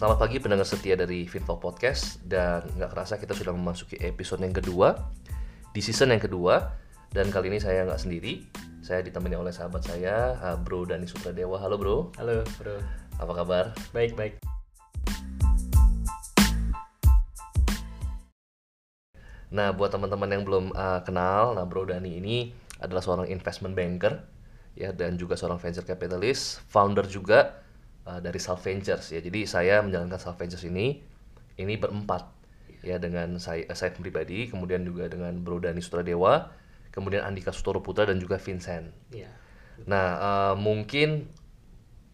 [0.00, 2.24] Selamat pagi pendengar setia dari Finvo Podcast.
[2.24, 4.96] Dan nggak kerasa kita sudah memasuki episode yang kedua
[5.76, 6.72] di season yang kedua.
[7.12, 8.48] Dan kali ini saya nggak sendiri.
[8.80, 11.60] Saya ditemani oleh sahabat saya uh, Bro Dani Sutradewa.
[11.60, 12.16] Halo Bro.
[12.16, 12.80] Halo, bro.
[13.20, 13.64] apa kabar?
[13.92, 14.40] Baik, baik.
[19.52, 24.16] Nah buat teman-teman yang belum uh, kenal nah Bro Dani ini adalah seorang investment banker
[24.72, 27.59] ya dan juga seorang venture capitalist founder juga
[28.10, 30.98] uh, dari Self Ventures ya jadi saya menjalankan Self Ventures ini
[31.54, 32.26] ini berempat
[32.82, 36.50] ya dengan saya saya pribadi kemudian juga dengan Bro Dani Sutradewa
[36.90, 39.30] kemudian Andika Sutoro Putra dan juga Vincent Iya.
[39.88, 41.30] Nah, eh, mungkin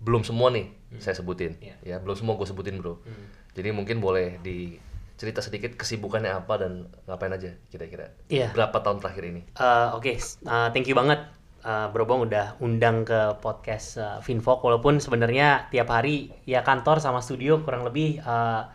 [0.02, 0.70] belum semua nih
[1.02, 1.58] saya sebutin.
[1.58, 1.76] Iya.
[1.82, 3.02] Ya, belum semua gue sebutin, Bro.
[3.02, 3.26] Hmm.
[3.56, 8.12] Jadi mungkin boleh dicerita sedikit kesibukannya apa dan ngapain aja kira-kira.
[8.30, 8.52] Iya.
[8.52, 9.42] Berapa tahun terakhir ini?
[9.56, 11.24] Eh, Oke, uh, thank you banget
[11.66, 17.02] uh, Bro Bong udah undang ke podcast uh, Finvok walaupun sebenarnya tiap hari ya kantor
[17.02, 18.70] sama studio kurang lebih uh,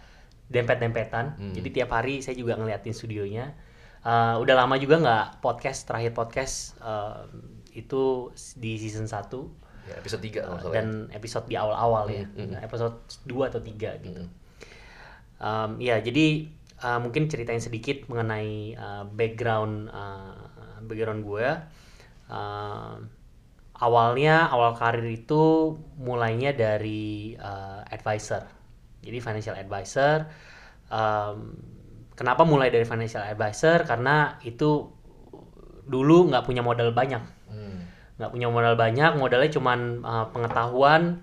[0.51, 1.55] dempet-dempetan.
[1.55, 3.55] Jadi tiap hari saya juga ngeliatin studionya.
[4.03, 7.23] Uh, udah lama juga nggak podcast terakhir podcast uh,
[7.71, 10.69] itu di season 1 Ya, episode 3 kalau nggak salah.
[10.69, 10.75] ya.
[10.77, 12.25] dan episode di awal-awal ya.
[12.37, 14.21] Nah, episode 2 atau 3 gitu.
[15.41, 16.45] Um, ya, jadi
[16.85, 20.37] uh, mungkin ceritain sedikit mengenai uh, background uh,
[20.85, 21.47] background gue.
[22.31, 22.95] Uh,
[23.75, 28.47] awalnya awal karir itu mulainya dari uh, advisor.
[29.03, 30.31] Jadi financial advisor.
[30.87, 31.59] Um,
[32.13, 33.83] kenapa mulai dari financial advisor?
[33.83, 34.87] Karena itu
[35.81, 37.19] dulu nggak punya modal banyak
[37.51, 37.83] Hmm.
[38.15, 41.19] nggak punya modal banyak modalnya cuman uh, pengetahuan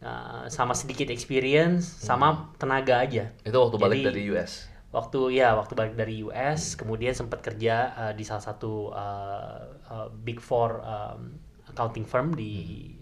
[0.00, 4.69] uh, sama sedikit experience sama tenaga aja Itu waktu balik Jadi- dari US.
[4.90, 10.08] Waktu ya waktu balik dari US kemudian sempat kerja uh, di salah satu uh, uh,
[10.10, 11.38] big four um,
[11.70, 12.52] accounting firm di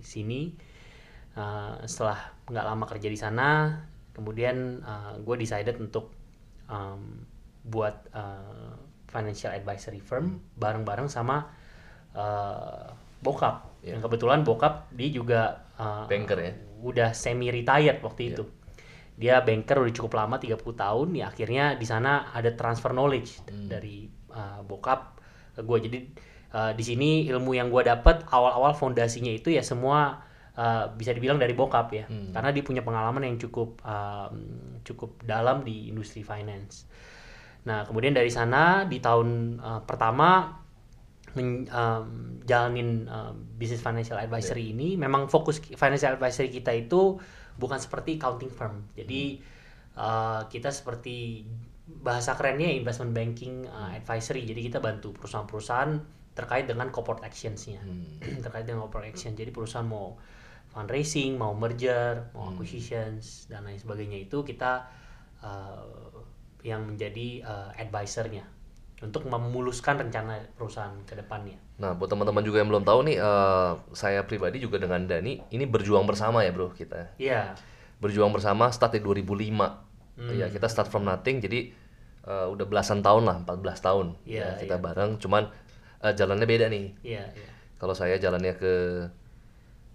[0.04, 0.52] sini.
[1.38, 2.18] Uh, setelah
[2.50, 3.48] nggak lama kerja di sana
[4.10, 4.82] kemudian
[5.22, 6.10] gue decided untuk
[6.66, 7.22] um,
[7.62, 8.74] buat uh,
[9.06, 11.48] financial advisory firm bareng-bareng sama
[12.18, 12.92] uh,
[13.22, 13.66] bokap.
[13.78, 13.94] Iya.
[13.94, 16.52] yang kebetulan bokap dia juga uh, Banker ya?
[16.82, 18.44] udah semi retired waktu itu
[19.18, 24.06] dia banker udah cukup lama 30 tahun ya akhirnya di sana ada transfer knowledge dari
[24.30, 25.18] uh, bokap
[25.58, 25.98] ke gue jadi
[26.54, 30.22] uh, di sini ilmu yang gue dapet awal-awal fondasinya itu ya semua
[30.58, 32.04] uh, bisa dibilang dari bokap ya.
[32.34, 34.34] Karena dia punya pengalaman yang cukup um,
[34.82, 36.86] cukup dalam di industri finance.
[37.66, 40.58] Nah kemudian dari sana di tahun uh, pertama
[41.38, 47.20] men, um, jalanin um, bisnis financial advisory ini memang fokus financial advisory kita itu
[47.58, 48.86] bukan seperti accounting firm.
[48.94, 49.42] Jadi
[49.98, 51.44] uh, kita seperti
[51.88, 54.46] bahasa kerennya investment banking uh, advisory.
[54.46, 55.98] Jadi kita bantu perusahaan-perusahaan
[56.32, 57.82] terkait dengan corporate actions-nya.
[58.44, 59.34] Terkait dengan corporate action.
[59.34, 60.14] Jadi perusahaan mau
[60.68, 64.22] fundraising mau merger mau acquisitions dan lain sebagainya.
[64.22, 64.86] Itu kita
[65.42, 65.82] uh,
[66.62, 68.57] yang menjadi uh, advisernya
[68.98, 71.54] untuk memuluskan rencana perusahaan ke depannya.
[71.78, 75.64] Nah, buat teman-teman juga yang belum tahu nih, eh, saya pribadi juga dengan Dani ini
[75.66, 77.14] berjuang bersama ya, Bro, kita.
[77.14, 77.54] Iya,
[77.98, 79.86] berjuang bersama start di 2005
[80.18, 81.70] ya kita start from nothing jadi
[82.26, 84.06] eh, udah belasan tahun lah 14 tahun.
[84.26, 85.46] Iya, ya, kita bareng cuman
[86.02, 86.86] eh, jalannya beda nih.
[87.06, 87.48] Iya, iya.
[87.78, 88.74] kalau saya jalannya ke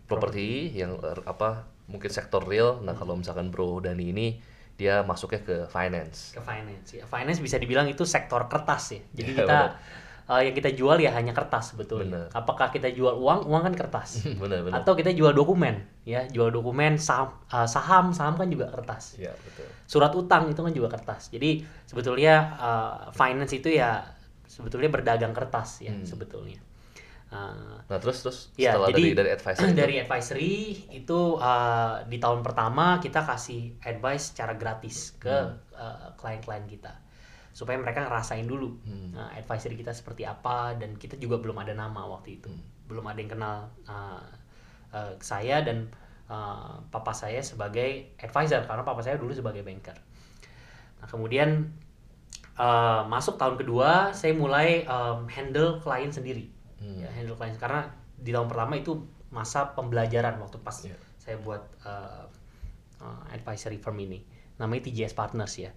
[0.07, 2.79] properti yang eh, apa mungkin sektor real.
[2.83, 4.27] Nah kalau misalkan bro Dani ini
[4.73, 7.05] dia masuknya ke finance Ke finance ya.
[7.05, 9.01] Finance bisa dibilang itu sektor kertas ya.
[9.13, 9.59] Jadi Iya, kita
[10.29, 12.29] uh, yang kita jual ya hanya kertas sebetulnya.
[12.33, 13.45] Apakah kita jual uang?
[13.47, 14.25] Uang kan kertas.
[14.41, 19.21] benar-benar Atau kita jual dokumen ya, jual dokumen saham uh, saham, saham kan juga kertas.
[19.21, 21.29] ya betul Surat utang itu kan juga kertas.
[21.29, 24.01] Jadi sebetulnya uh, finance itu ya
[24.49, 26.59] sebetulnya berdagang kertas ya sebetulnya.
[27.33, 30.53] Uh, nah terus terus Ya, setelah jadi dari dari advisor itu, dari advisory
[30.93, 35.33] itu uh, di tahun pertama kita kasih advice secara gratis ke
[35.73, 36.93] uh, klien-klien kita.
[37.49, 38.77] Supaya mereka ngerasain dulu
[39.17, 42.53] uh, advisory kita seperti apa dan kita juga belum ada nama waktu itu.
[42.85, 44.21] Belum ada yang kenal uh,
[44.93, 45.89] uh, saya dan
[46.29, 49.97] uh, papa saya sebagai advisor karena papa saya dulu sebagai banker.
[51.01, 51.73] Nah kemudian
[52.61, 56.52] uh, masuk tahun kedua saya mulai um, handle klien sendiri
[56.99, 57.87] ya handle klien karena
[58.17, 58.99] di tahun pertama itu
[59.33, 60.95] masa pembelajaran waktu pas Iya.
[61.17, 62.27] saya buat uh,
[63.01, 64.21] uh, advisory firm ini.
[64.59, 65.71] Namanya TJS Partners ya.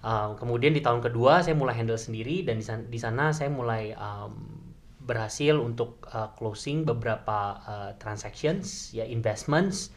[0.00, 3.52] Uh, kemudian di tahun kedua saya mulai handle sendiri dan di sana, di sana saya
[3.52, 4.32] mulai um,
[5.00, 9.90] berhasil untuk uh, closing beberapa uh, transactions ya investments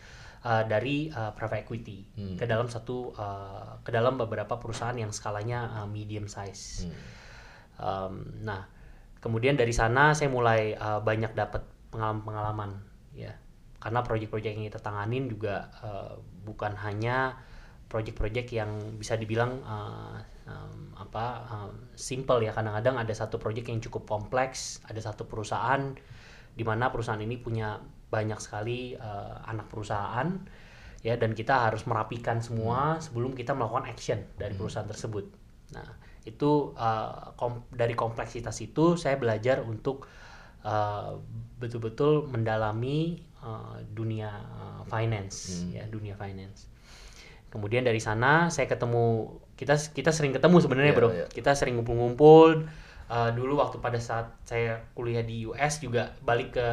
[0.44, 2.04] uh, dari uh, private equity
[2.36, 6.88] ke dalam satu uh, ke dalam beberapa perusahaan yang skalanya uh, medium size.
[7.80, 8.68] Um, nah,
[9.24, 11.64] kemudian dari sana saya mulai uh, banyak dapat
[11.96, 12.84] pengalaman-pengalaman
[13.16, 13.32] ya.
[13.80, 17.40] Karena proyek-proyek yang kita tanganin juga uh, bukan hanya
[17.88, 22.52] project-project yang bisa dibilang uh, um, apa um, simple ya.
[22.52, 25.96] Kadang-kadang ada satu project yang cukup kompleks ada satu perusahaan
[26.54, 27.80] di mana perusahaan ini punya
[28.12, 30.28] banyak sekali uh, anak perusahaan
[31.00, 31.16] ya.
[31.16, 35.32] Dan kita harus merapikan semua sebelum kita melakukan action dari perusahaan tersebut.
[35.76, 40.08] Nah itu uh, kom- dari kompleksitas itu saya belajar untuk
[40.64, 41.20] uh,
[41.60, 46.68] betul-betul mendalami uh, dunia uh, finance ya dunia finance
[47.50, 51.26] kemudian dari sana saya ketemu kita kita sering ketemu sebenarnya Iya, bro iya.
[51.30, 52.68] kita sering ngumpul-ngumpul
[53.04, 56.66] Uh, dulu waktu pada saat saya kuliah di US juga balik ke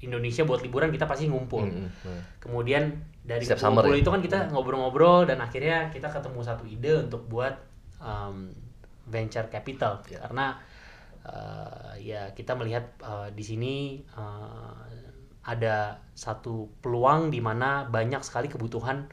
[0.00, 2.20] Indonesia buat liburan kita pasti ngumpul Mm, mm.
[2.40, 4.00] kemudian dari Setiap ngumpul summer ya?
[4.00, 7.58] itu kan kita ngobrol-ngobrol dan akhirnya kita ketemu satu ide untuk buat
[7.98, 8.54] um,
[9.06, 10.20] venture capital Ya.
[10.24, 10.56] karena
[11.24, 13.74] uh, ya kita melihat uh, di sini
[14.16, 14.72] uh,
[15.44, 19.04] ada satu peluang di mana banyak sekali kebutuhan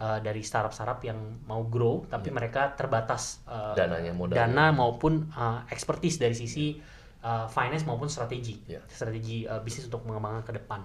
[0.00, 3.84] uh, dari startup-startup yang mau grow tapi mereka terbatas uh, Ya.
[3.84, 4.48] Dananya, modalnya.
[4.48, 6.80] dana maupun uh, expertise dari sisi
[7.20, 8.80] uh, finance maupun strategi Ya.
[8.88, 10.80] strategi uh, bisnis untuk mengembangkan ke depan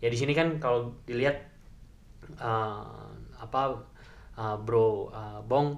[0.00, 1.36] ya di sini kan kalau dilihat
[2.40, 3.62] uh, apa
[4.38, 5.76] uh, bro uh, Bong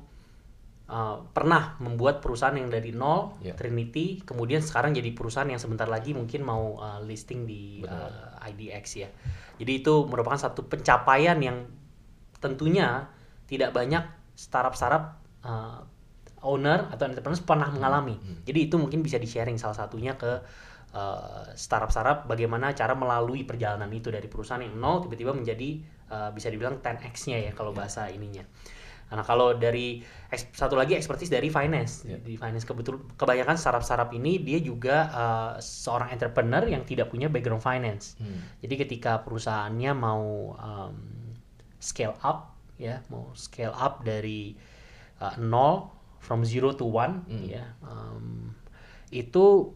[0.90, 3.56] uh, pernah membuat perusahaan yang dari nol Ya.
[3.56, 8.84] Trinity kemudian sekarang jadi perusahaan yang sebentar lagi mungkin mau uh, listing di uh, IDX
[8.98, 9.08] ya
[9.60, 11.68] jadi itu merupakan satu pencapaian yang
[12.42, 13.08] tentunya
[13.46, 14.04] tidak banyak
[14.34, 15.80] startup-startup uh,
[16.44, 18.20] owner atau entrepreneur pernah mengalami.
[18.44, 20.44] Jadi itu mungkin bisa di-sharing salah satunya ke
[20.92, 25.80] uh, startup-startup bagaimana cara melalui perjalanan itu dari perusahaan yang nol tiba-tiba menjadi
[26.12, 28.44] uh, bisa dibilang 10x-nya ya kalau bahasa ininya.
[29.12, 30.00] Nah, kalau dari
[30.34, 32.02] satu lagi expertise dari finance.
[32.18, 37.62] Di finance kebetul kebanyakan startup-startup ini dia juga uh, seorang entrepreneur yang tidak punya background
[37.62, 38.18] finance.
[38.58, 40.98] Jadi ketika perusahaannya mau um,
[41.78, 44.58] scale up ya, mau scale up dari
[45.22, 48.50] uh, nol from zero to one ya, um,
[49.14, 49.70] itu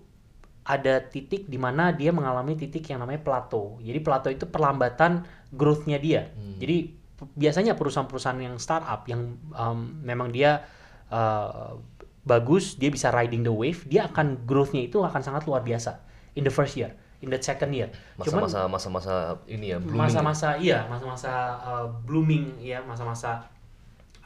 [0.66, 3.78] ada titik di mana dia mengalami titik yang namanya plateau.
[3.80, 5.24] Jadi plateau itu perlambatan
[5.54, 6.28] growth-nya dia.
[6.58, 6.97] Jadi p-
[7.34, 10.62] biasanya perusahaan-perusahaan yang startup yang um, memang dia
[11.10, 11.74] uh,
[12.22, 15.98] bagus, dia bisa riding the wave, dia akan growth-nya itu akan sangat luar biasa
[16.38, 16.94] in the first year,
[17.24, 17.90] in the second year.
[18.20, 19.14] Masa-masa masa-masa
[19.50, 21.32] ini ya blooming masa-masa iya masa-masa
[21.64, 23.48] uh, blooming ya masa-masa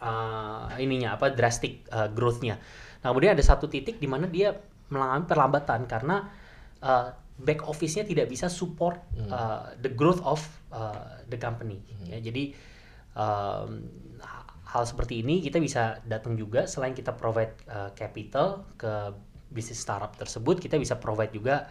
[0.02, 2.60] uh, ininya apa drastic uh, growth-nya.
[3.00, 4.52] Nah kemudian ada satu titik di mana dia
[4.92, 6.28] mengalami perlambatan karena
[6.84, 9.00] uh, back office-nya tidak bisa support
[9.32, 11.80] uh, the growth of uh, the company.
[12.04, 12.52] Ya jadi
[13.14, 13.70] um,
[14.18, 19.12] ha- hal seperti ini kita bisa datang juga selain kita provide uh, capital ke
[19.48, 21.68] bisnis startup tersebut kita bisa provide juga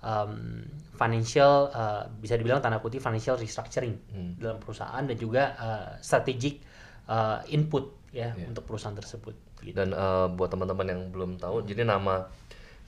[0.00, 0.62] um,
[0.94, 3.98] financial uh, bisa dibilang tanda kutip financial restructuring
[4.38, 6.62] dalam perusahaan dan juga uh, strategic
[7.06, 9.76] uh, input ya untuk perusahaan tersebut gitu.
[9.76, 12.24] dan eh, buat teman-teman yang belum tahu jadi nama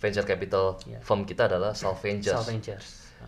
[0.01, 1.05] venture capital Ya.
[1.05, 2.87] firm kita adalah Self Ventures Self ventures.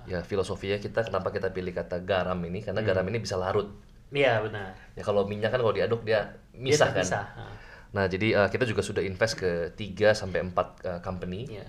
[0.09, 3.69] ya filosofinya kita kenapa kita pilih kata garam ini karena garam ini bisa larut
[4.11, 4.75] Iya benar.
[4.93, 7.07] ya kalau minyak kan kalau diaduk dia Dia misah kan.
[7.15, 7.55] Ah,
[7.91, 11.67] nah jadi eh, kita juga sudah invest ke 3 sampai 4 company Iya.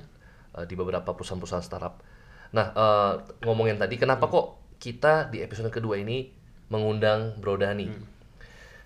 [0.58, 2.02] eh, di beberapa perusahaan-perusahaan startup
[2.52, 6.34] nah eh, ngomongin tadi kenapa kok kita di episode kedua ini
[6.68, 7.88] mengundang Bro Dani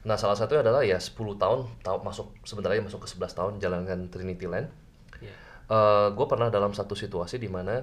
[0.03, 3.53] nah salah satunya adalah ya 10 tahun tahu masuk sebentar lagi masuk ke 11 tahun
[3.58, 4.68] jalankan Trinity Land
[5.18, 5.34] Iya.
[6.12, 7.82] gue pernah dalam satu situasi di mana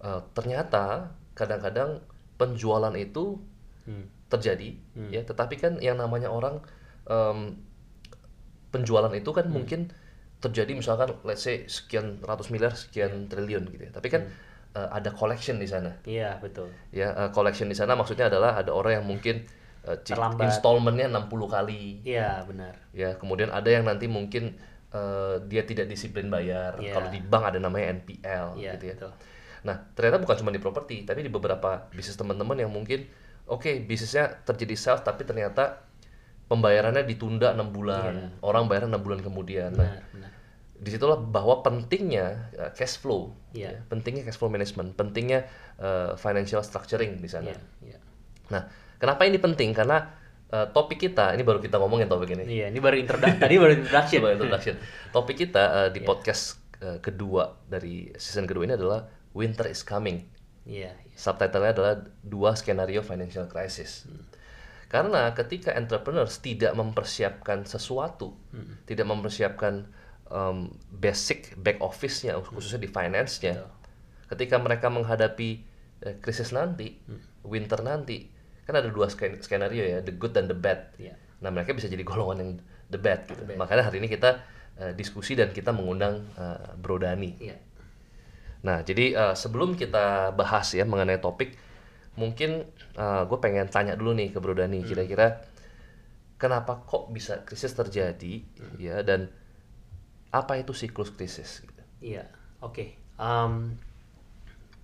[0.00, 2.00] eh, ternyata kadang-kadang
[2.34, 3.36] penjualan itu
[3.84, 4.04] Hmm.
[4.28, 4.76] Terjadi
[5.08, 6.60] ya tetapi kan yang namanya orang
[7.04, 7.56] em,
[8.68, 9.88] penjualan itu kan mungkin
[10.38, 14.28] terjadi misalkan let's say sekian ratus miliar sekian triliun gitu ya tapi kan
[14.76, 16.68] eh, ada collection di sana Iya betul.
[16.92, 19.48] ya eh, collection di sana maksudnya adalah ada orang yang mungkin
[20.04, 20.46] ci- Terlambat.
[20.46, 22.76] installmentnya 60 kali Iya benar.
[22.92, 24.54] ya kemudian ada yang nanti mungkin
[24.92, 26.92] eh, dia tidak disiplin bayar Iya.
[26.92, 29.12] kalau di bank ada namanya NPL Iya gitu ya betul.
[29.58, 33.08] nah ternyata bukan cuma di properti tapi di beberapa bisnis teman-teman yang mungkin
[33.48, 35.88] oke bisnisnya terjadi sales tapi ternyata
[36.46, 40.30] pembayarannya ditunda enam bulan orang bayar enam bulan kemudian nah Benar benar.
[40.78, 43.74] di situlah bahwa pentingnya uh, cash flow Iya.
[43.74, 45.44] ya, pentingnya cash flow management pentingnya
[45.76, 47.98] uh, financial structuring di sana Iya iya.
[48.48, 48.62] nah
[48.96, 50.14] kenapa ini penting karena
[50.48, 53.40] uh, topik kita ini baru kita ngomongin topik ini Iya ini baru introduction.
[53.40, 54.18] Tadi baru introduction.
[54.24, 54.74] Coba introduction.
[55.12, 59.04] Topik kita uh, di podcast uh, kedua dari season kedua ini adalah
[59.36, 60.24] Winter is Coming.
[60.68, 60.92] Iya.
[61.16, 64.04] Subtitlenya adalah dua skenario financial crisis.
[64.88, 68.36] Karena ketika entrepreneurs tidak mempersiapkan sesuatu,
[68.84, 69.88] tidak mempersiapkan
[70.28, 73.64] um, basic back office-nya khususnya di finance-nya,
[74.28, 75.64] ketika mereka menghadapi
[76.04, 77.00] eh, krisis nanti,
[77.44, 78.28] winter nanti,
[78.68, 80.92] kan ada dua sken- skenario ya, the good dan the bad.
[81.00, 81.16] Iya.
[81.40, 82.52] Nah, mereka bisa jadi golongan yang
[82.92, 83.44] the bad gitu.
[83.56, 84.40] Makanya hari ini kita
[84.80, 87.36] uh, diskusi dan kita mengundang uh, Bro Dani.
[87.40, 87.56] Iya.
[88.66, 91.54] Nah, jadi uh, sebelum kita bahas ya mengenai topik,
[92.18, 92.66] mungkin
[92.98, 95.38] uh, gue pengen tanya dulu nih ke Bro Dani, kira-kira
[96.38, 98.42] kenapa kok bisa krisis terjadi
[98.78, 99.30] ya dan
[100.34, 101.62] apa itu siklus krisis?
[101.62, 101.82] Gitu.
[102.02, 102.26] Iya,
[102.62, 102.98] oke.
[103.18, 103.78] Um,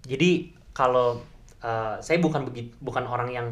[0.07, 1.23] jadi kalau
[1.63, 3.49] uh, saya bukan begitu, bukan orang yang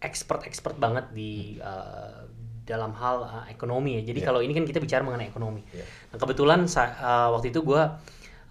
[0.00, 2.28] expert-expert banget di uh,
[2.66, 4.12] dalam hal uh, ekonomi ya.
[4.12, 4.28] Jadi Iya.
[4.28, 5.62] kalau ini kan kita bicara mengenai ekonomi.
[5.72, 5.84] Iya.
[6.12, 7.82] Nah, kebetulan uh, waktu itu gue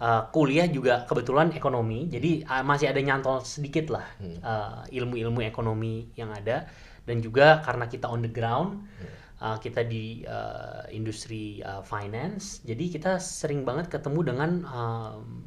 [0.00, 2.08] uh, kuliah juga kebetulan ekonomi.
[2.10, 4.06] Jadi uh, masih ada nyantol sedikit lah
[4.42, 6.66] uh, ilmu-ilmu ekonomi yang ada
[7.06, 8.82] dan juga karena kita on the ground
[9.40, 12.64] uh, kita di uh, industri uh, finance.
[12.64, 15.44] Jadi kita sering banget ketemu dengan um,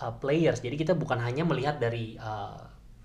[0.00, 0.60] uh, players.
[0.60, 2.60] Jadi kita bukan hanya melihat dari uh,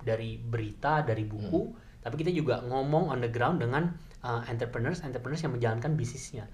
[0.06, 1.74] dari berita, dari buku,
[2.06, 3.90] tapi kita juga ngomong on the ground dengan
[4.22, 6.46] uh, entrepreneurs, entrepreneurs yang menjalankan bisnisnya.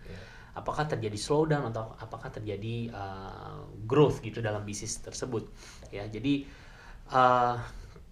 [0.51, 5.47] Apakah terjadi slowdown atau apakah terjadi uh, growth gitu dalam bisnis tersebut?
[5.95, 6.43] Ya, jadi
[7.11, 7.55] uh,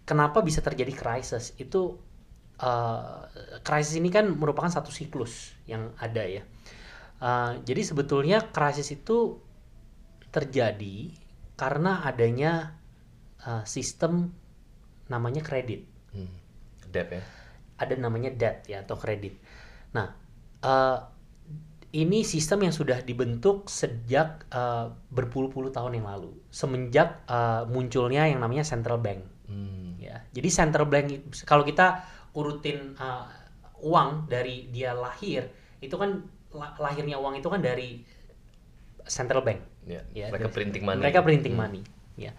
[0.07, 1.51] kenapa bisa terjadi krisis?
[1.59, 1.99] Itu
[2.63, 3.27] uh,
[3.59, 6.43] krisis ini kan merupakan satu siklus yang ada ya.
[7.19, 9.43] Uh, jadi sebetulnya krisis itu
[10.31, 11.11] terjadi
[11.59, 12.79] karena adanya
[13.43, 14.31] uh, sistem
[15.11, 15.83] namanya kredit.
[16.15, 16.31] Hmm.
[16.87, 17.23] Debt ya.
[17.75, 19.35] Ada namanya debt ya atau kredit.
[19.91, 20.07] Nah,
[20.63, 21.18] uh,
[21.89, 28.37] ini sistem yang sudah dibentuk sejak uh, berpuluh-puluh tahun yang lalu, semenjak uh, munculnya yang
[28.37, 29.25] namanya central bank.
[29.49, 29.97] Hmm.
[29.97, 32.05] Ya, jadi central bank kalau kita
[32.37, 33.25] urutin uh,
[33.81, 35.49] uang dari dia lahir,
[35.81, 36.21] itu kan
[36.53, 38.05] la- lahirnya uang itu kan dari
[39.09, 39.65] central bank.
[39.89, 40.05] Ya.
[40.13, 41.01] Ya, Mereka dari- printing money.
[41.01, 41.63] Mereka printing Hmm.
[41.65, 41.81] money.
[42.21, 42.37] Ya.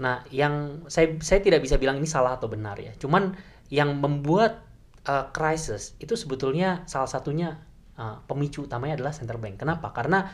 [0.00, 2.96] Nah, yang saya saya tidak bisa bilang ini salah atau benar ya.
[2.96, 3.36] Cuman
[3.68, 4.64] yang membuat
[5.04, 7.60] uh, crisis itu sebetulnya salah satunya
[7.98, 9.60] uh, pemicu utamanya adalah central bank.
[9.60, 9.92] Kenapa?
[9.92, 10.28] Karena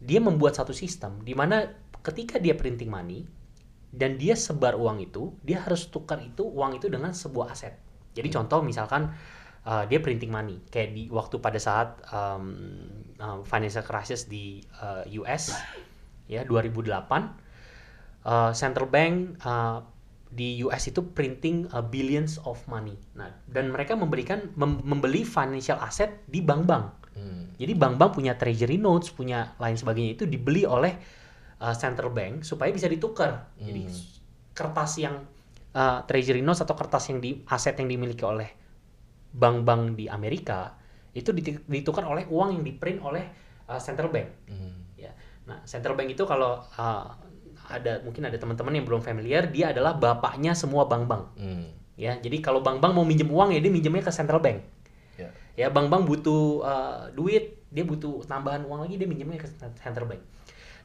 [0.00, 1.64] dia membuat satu sistem di mana
[2.04, 3.24] ketika dia printing money
[3.94, 7.78] dan dia sebar uang itu, dia harus tukar itu uang itu dengan sebuah aset.
[8.14, 9.14] Jadi contoh misalkan
[9.64, 12.44] uh, dia printing money kayak di waktu pada saat um,
[13.18, 15.54] um, financial crisis di uh, US
[16.26, 16.90] ya 2008
[18.24, 19.84] uh, central bank uh,
[20.34, 22.98] di US itu printing uh, billions of money.
[23.14, 27.14] Nah, dan mereka memberikan mem- membeli financial asset di bank-bank.
[27.14, 27.54] Hmm.
[27.54, 30.98] Jadi bank-bank punya treasury notes, punya lain sebagainya itu dibeli oleh
[31.62, 33.54] uh, central bank supaya bisa ditukar.
[33.62, 33.94] Jadi Hmm.
[34.50, 35.22] kertas yang
[35.74, 38.50] uh, treasury notes atau kertas yang di aset yang dimiliki oleh
[39.34, 40.74] bank-bank di Amerika
[41.14, 41.30] itu
[41.70, 43.24] ditukar oleh uang yang diprint oleh
[43.70, 44.50] uh, central bank.
[44.50, 44.74] Hmm.
[44.98, 45.14] Ya.
[45.46, 47.06] Nah, central bank itu kalau uh,
[47.68, 51.24] ada mungkin ada teman-teman yang belum familiar, dia adalah bapaknya semua bank-bank.
[51.40, 51.68] Hmm.
[51.94, 54.60] Ya, jadi kalau bank-bank mau minjem uang ya dia minjemnya ke central bank.
[55.14, 55.30] Ya.
[55.54, 60.22] Ya, bank-bank butuh uh, duit, dia butuh tambahan uang lagi dia minjemnya ke central bank.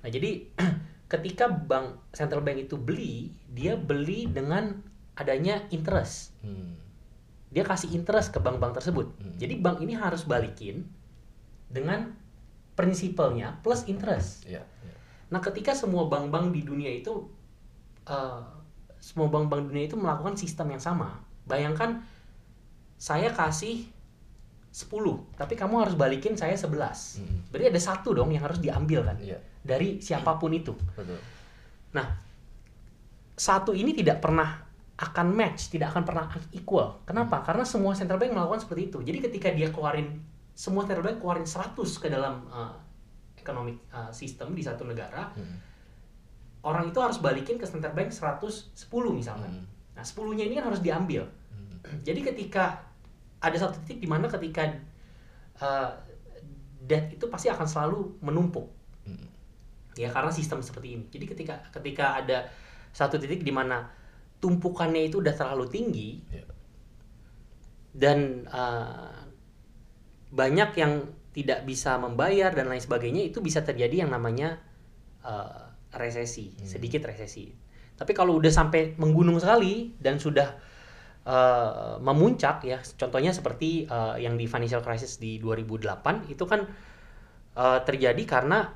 [0.05, 0.45] Nah, jadi
[1.11, 4.77] ketika bank central bank itu beli, dia beli dengan
[5.17, 6.37] adanya interest.
[6.45, 6.77] Hmm.
[7.49, 9.09] Dia kasih interest ke bank-bank tersebut.
[9.17, 9.35] Hmm.
[9.35, 10.85] Jadi bank ini harus balikin
[11.67, 12.13] dengan
[12.79, 14.47] prinsipalnya plus interest.
[14.47, 14.63] Ya.
[15.29, 17.29] Nah, ketika semua bank-bank di dunia itu
[18.09, 18.41] eh,
[18.99, 21.21] semua bank-bank dunia itu melakukan sistem yang sama.
[21.45, 22.03] Bayangkan
[22.99, 23.87] saya kasih
[24.69, 24.85] 10,
[25.33, 27.21] tapi kamu harus balikin saya 11.
[27.21, 27.39] Hmm.
[27.49, 29.39] Berarti ada satu dong yang harus diambil kan Iya.
[29.65, 30.75] dari siapa pun itu.
[30.93, 31.17] Betul.
[31.95, 32.05] Nah,
[33.33, 34.61] satu ini tidak pernah
[34.99, 36.99] akan match, tidak akan pernah equal.
[37.07, 37.39] Kenapa?
[37.39, 38.99] Karena semua central bank melakukan seperti itu.
[38.99, 40.19] Jadi ketika dia keluarin
[40.51, 41.71] semua central bank keluarin 100
[42.03, 42.75] ke dalam uh,
[43.49, 45.57] economic uh, system di satu negara, Hmm.
[46.61, 48.77] orang itu harus balikin ke central bank 110
[49.09, 49.49] misalkan.
[49.49, 49.65] Hmm.
[49.97, 51.25] Nah, 10-nya ini kan harus diambil.
[51.49, 51.97] Hmm.
[52.05, 52.77] Jadi ketika
[53.41, 54.69] ada satu titik di mana ketika
[55.57, 55.89] uh,
[56.85, 58.67] debt itu pasti akan selalu menumpuk.
[59.07, 59.25] Hmm.
[59.97, 61.05] Ya karena sistem seperti ini.
[61.09, 62.45] Jadi ketika ketika ada
[62.93, 63.89] satu titik di mana
[64.39, 66.43] tumpukannya itu udah terlalu tinggi Ya.
[67.91, 69.27] dan uh,
[70.31, 71.03] banyak yang
[71.39, 74.59] tidak bisa membayar dan lain sebagainya itu bisa terjadi yang namanya
[75.23, 76.67] uh, resesi, Hmm.
[76.67, 77.47] sedikit resesi.
[77.95, 80.59] Tapi kalau udah sampai menggunung sekali dan sudah
[81.23, 86.67] uh, memuncak ya, contohnya seperti uh, yang di financial crisis di 2008 itu kan
[87.55, 88.67] uh, terjadi karena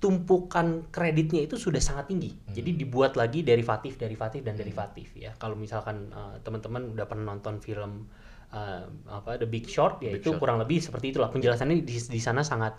[0.00, 2.32] tumpukan kreditnya itu sudah sangat tinggi.
[2.32, 2.56] Hmm.
[2.56, 5.36] Jadi dibuat lagi derivatif, derivatif dan derivatif ya.
[5.36, 8.08] Kalau misalkan uh, teman-teman udah pernah nonton film
[8.52, 10.40] uh, apa The Big Short ya Big itu Short.
[10.42, 12.78] kurang lebih seperti itulah penjelasannya di, di sana sangat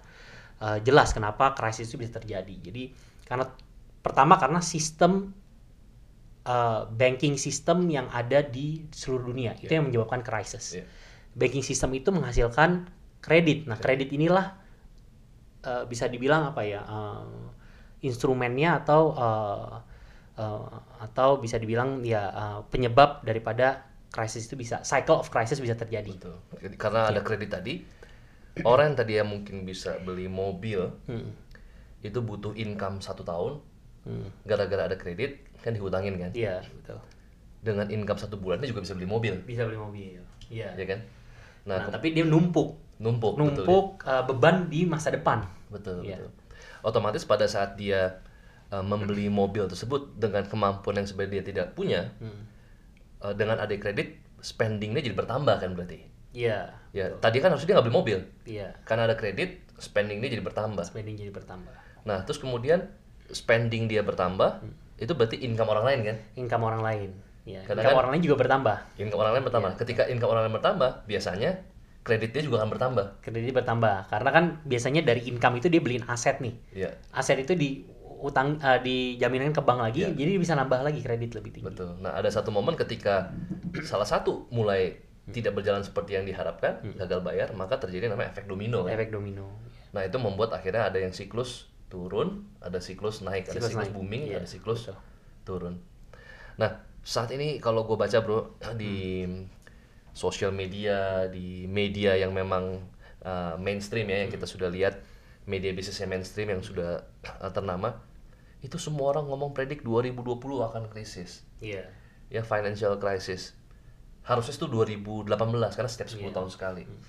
[0.62, 2.56] uh, jelas kenapa krisis itu bisa terjadi.
[2.72, 2.92] Jadi
[3.25, 3.48] karena
[4.04, 5.32] pertama karena sistem
[6.46, 9.80] uh, banking system yang ada di seluruh dunia itu Ya.
[9.80, 10.82] yang menyebabkan krisis.
[10.82, 10.86] Ya.
[11.32, 12.92] banking system itu menghasilkan
[13.24, 13.63] kredit.
[13.63, 14.51] Nah, kredit inilah
[15.63, 16.84] uh, bisa dibilang apa ya?
[16.84, 17.48] Uh,
[18.04, 19.80] instrumennya atau uh,
[20.36, 20.66] uh,
[21.00, 26.12] atau bisa dibilang ya uh, penyebab daripada krisis itu bisa cycle of crisis bisa terjadi.
[26.12, 26.38] Betul.
[26.75, 27.82] Karena ada kredit tadi,
[28.68, 31.32] orang yang tadi yang mungkin bisa beli mobil hmm.
[32.03, 33.63] itu butuh income satu tahun,
[34.06, 34.46] hmm.
[34.46, 36.32] gara-gara ada kredit kan dihutangin kan?
[36.36, 37.00] Iya betul.
[37.62, 39.34] Dengan income satu bulannya juga bisa beli mobil.
[39.48, 40.20] Bisa beli mobil.
[40.51, 40.75] Iya.
[40.75, 41.00] Ya kan?
[41.65, 42.75] Nah, nah tapi dia numpuk.
[43.01, 43.39] Numpuk.
[43.39, 44.20] Numpuk betul, ya?
[44.20, 45.41] uh, beban di masa depan.
[45.72, 46.03] Betul.
[46.03, 46.20] Ya.
[46.20, 46.41] betul
[46.84, 48.22] otomatis pada saat dia
[48.74, 52.41] uh, membeli mobil tersebut dengan kemampuan yang sebenarnya dia tidak punya hmm.
[53.22, 57.72] Uh, dengan ada kredit spendingnya jadi bertambah kan berarti iya yeah, ya tadi kan harusnya
[57.72, 58.72] dia nggak beli mobil iya yeah.
[58.84, 61.74] karena ada kredit spendingnya jadi bertambah spending jadi bertambah
[62.06, 62.90] nah terus kemudian
[63.32, 65.01] spending dia bertambah hmm.
[65.01, 67.10] itu berarti income orang lain kan income orang lain
[67.42, 69.82] ya Karena income kan, orang lain juga bertambah income orang lain bertambah yeah.
[69.82, 71.51] ketika income orang lain bertambah biasanya
[72.01, 73.06] kreditnya juga akan bertambah.
[73.22, 76.54] Kreditnya bertambah karena kan biasanya dari income itu dia beliin aset nih.
[76.74, 76.94] Yeah.
[77.13, 77.86] Aset itu di
[78.22, 80.13] utang uh, dijaminkan ke bank lagi, yeah.
[80.13, 81.68] jadi bisa nambah lagi kredit lebih tinggi.
[81.68, 81.98] Betul.
[82.00, 83.34] Nah ada satu momen ketika
[83.82, 85.34] salah satu mulai hmm.
[85.34, 87.01] tidak berjalan seperti yang diharapkan, hmm.
[87.01, 88.86] gagal bayar, maka terjadi namanya efek domino.
[88.86, 88.94] Kan?
[88.94, 89.50] Efek domino.
[89.92, 93.98] Nah itu membuat akhirnya ada yang siklus turun, ada siklus naik, siklus ada siklus naik.
[93.98, 94.40] booming, yeah.
[94.40, 94.98] ada siklus Betul.
[95.44, 95.75] turun.
[96.62, 99.60] Nah saat ini kalau gue baca bro di hmm
[100.12, 102.84] sosial media, di media yang memang
[103.24, 105.00] uh, mainstream ya, yang kita sudah lihat
[105.48, 107.08] media bisnis yang mainstream yang sudah
[107.40, 107.96] uh, ternama,
[108.62, 110.38] itu semua orang ngomong predik 2020
[110.70, 111.41] akan krisis.
[111.60, 111.89] Iya.
[112.30, 112.41] Yeah.
[112.41, 113.58] Ya financial crisis.
[114.22, 116.34] Harusnya itu 2018 karena setiap 10 yeah.
[116.34, 116.84] tahun sekali.
[116.86, 117.01] Hmm.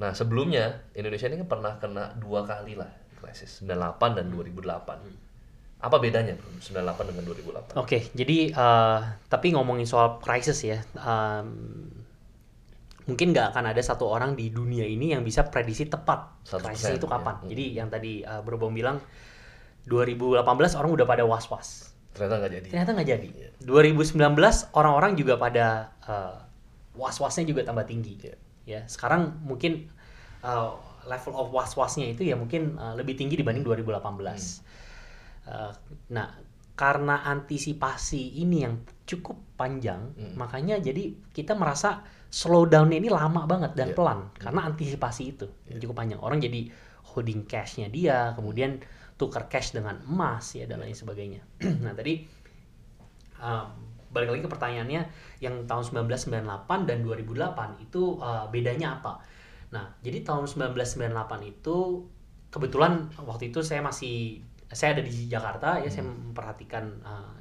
[0.00, 2.88] Nah sebelumnya Indonesia ini kan pernah kena dua kali lah
[3.20, 4.64] krisis 98 dan 2008.
[4.64, 5.16] Hmm.
[5.80, 7.32] Apa bedanya 98 dengan 2008?
[7.32, 9.00] Oke, okay, jadi uh,
[9.32, 11.56] tapi ngomongin soal krisis ya, um,
[13.08, 17.08] mungkin nggak akan ada satu orang di dunia ini yang bisa prediksi tepat krisis itu
[17.08, 17.40] kapan.
[17.44, 17.56] Ya.
[17.56, 19.00] Jadi yang tadi uh, Bro Bom bilang
[19.88, 20.44] 2018
[20.76, 21.94] orang udah pada was-was.
[22.12, 22.68] Ternyata nggak jadi.
[22.68, 23.28] Ternyata nggak jadi.
[23.32, 23.48] Ya.
[23.64, 24.16] 2019
[24.76, 26.36] orang-orang juga pada uh,
[26.98, 28.18] was-wasnya juga tambah tinggi.
[28.20, 28.34] Ya,
[28.66, 29.88] ya sekarang mungkin
[30.44, 30.76] uh,
[31.08, 34.00] level of was-wasnya itu ya mungkin uh, lebih tinggi dibanding 2018.
[34.00, 34.36] Hmm.
[35.48, 35.72] Uh,
[36.12, 36.28] nah,
[36.76, 40.36] karena antisipasi ini yang cukup panjang, hmm.
[40.36, 43.96] makanya jadi kita merasa slowdownnya ini lama banget dan yeah.
[43.98, 45.82] pelan karena antisipasi itu yeah.
[45.82, 46.70] cukup panjang orang jadi
[47.10, 48.78] holding cashnya dia kemudian
[49.20, 51.44] tukar cash dengan emas ya dan lain sebagainya
[51.84, 52.24] nah tadi
[53.36, 53.68] um,
[54.10, 55.02] balik lagi ke pertanyaannya
[55.44, 59.20] yang tahun 1998 dan 2008 itu uh, bedanya apa
[59.70, 61.76] nah jadi tahun 1998 itu
[62.48, 65.94] kebetulan waktu itu saya masih saya ada di Jakarta ya hmm.
[65.94, 67.40] saya memperhatikan uh,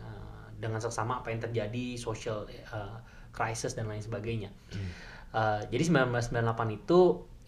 [0.60, 3.00] dengan seksama apa yang terjadi social uh,
[3.32, 4.52] crisis dan lain sebagainya.
[4.76, 4.92] Hmm.
[5.32, 7.00] Uh, jadi 1998 itu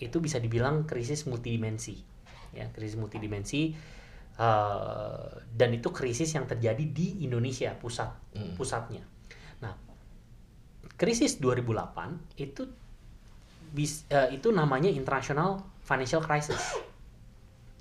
[0.02, 2.02] itu bisa dibilang krisis multidimensi,
[2.56, 3.76] ya krisis multidimensi
[4.42, 8.58] uh, dan itu krisis yang terjadi di Indonesia pusat hmm.
[8.58, 9.06] pusatnya.
[9.62, 9.78] Nah,
[10.98, 12.66] krisis 2008 itu
[13.70, 16.60] bis, uh, itu namanya international financial crisis,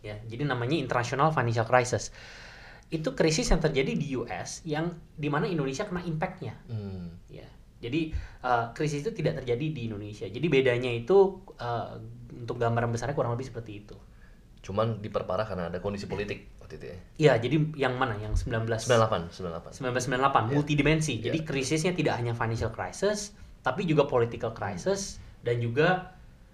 [0.06, 2.12] ya jadi namanya international financial crisis
[2.90, 7.30] itu krisis yang terjadi di US yang di mana Indonesia kena impactnya, hmm.
[7.30, 7.46] ya
[7.80, 8.12] jadi
[8.44, 10.28] uh, krisis itu tidak terjadi di Indonesia.
[10.28, 11.96] Jadi bedanya itu uh,
[12.36, 13.96] untuk gambaran besarnya kurang lebih seperti itu.
[14.60, 16.96] Cuman diperparah karena ada kondisi politik waktu itu ya.
[17.18, 18.14] Iya, jadi yang mana?
[18.20, 19.80] Yang 19 98, 98.
[19.80, 20.42] 1998 yeah.
[20.52, 21.14] multidimensi.
[21.18, 21.48] Jadi yeah.
[21.48, 25.22] krisisnya tidak hanya financial crisis, tapi juga political crisis hmm.
[25.42, 25.88] dan juga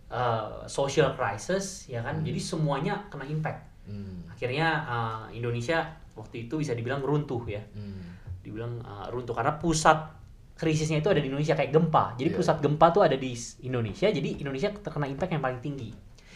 [0.09, 2.23] uh, social crisis ya kan.
[2.23, 2.27] Hmm.
[2.27, 3.61] Jadi semuanya kena impact.
[3.87, 4.27] Hmm.
[4.31, 5.85] Akhirnya uh, Indonesia
[6.17, 7.63] waktu itu bisa dibilang runtuh ya.
[7.75, 8.17] Hmm.
[8.41, 10.17] Dibilang uh, runtuh karena pusat
[10.57, 12.17] krisisnya itu ada di Indonesia kayak gempa.
[12.17, 12.39] Jadi yeah.
[12.41, 14.09] pusat gempa tuh ada di Indonesia.
[14.09, 15.91] Jadi Indonesia terkena impact yang paling tinggi.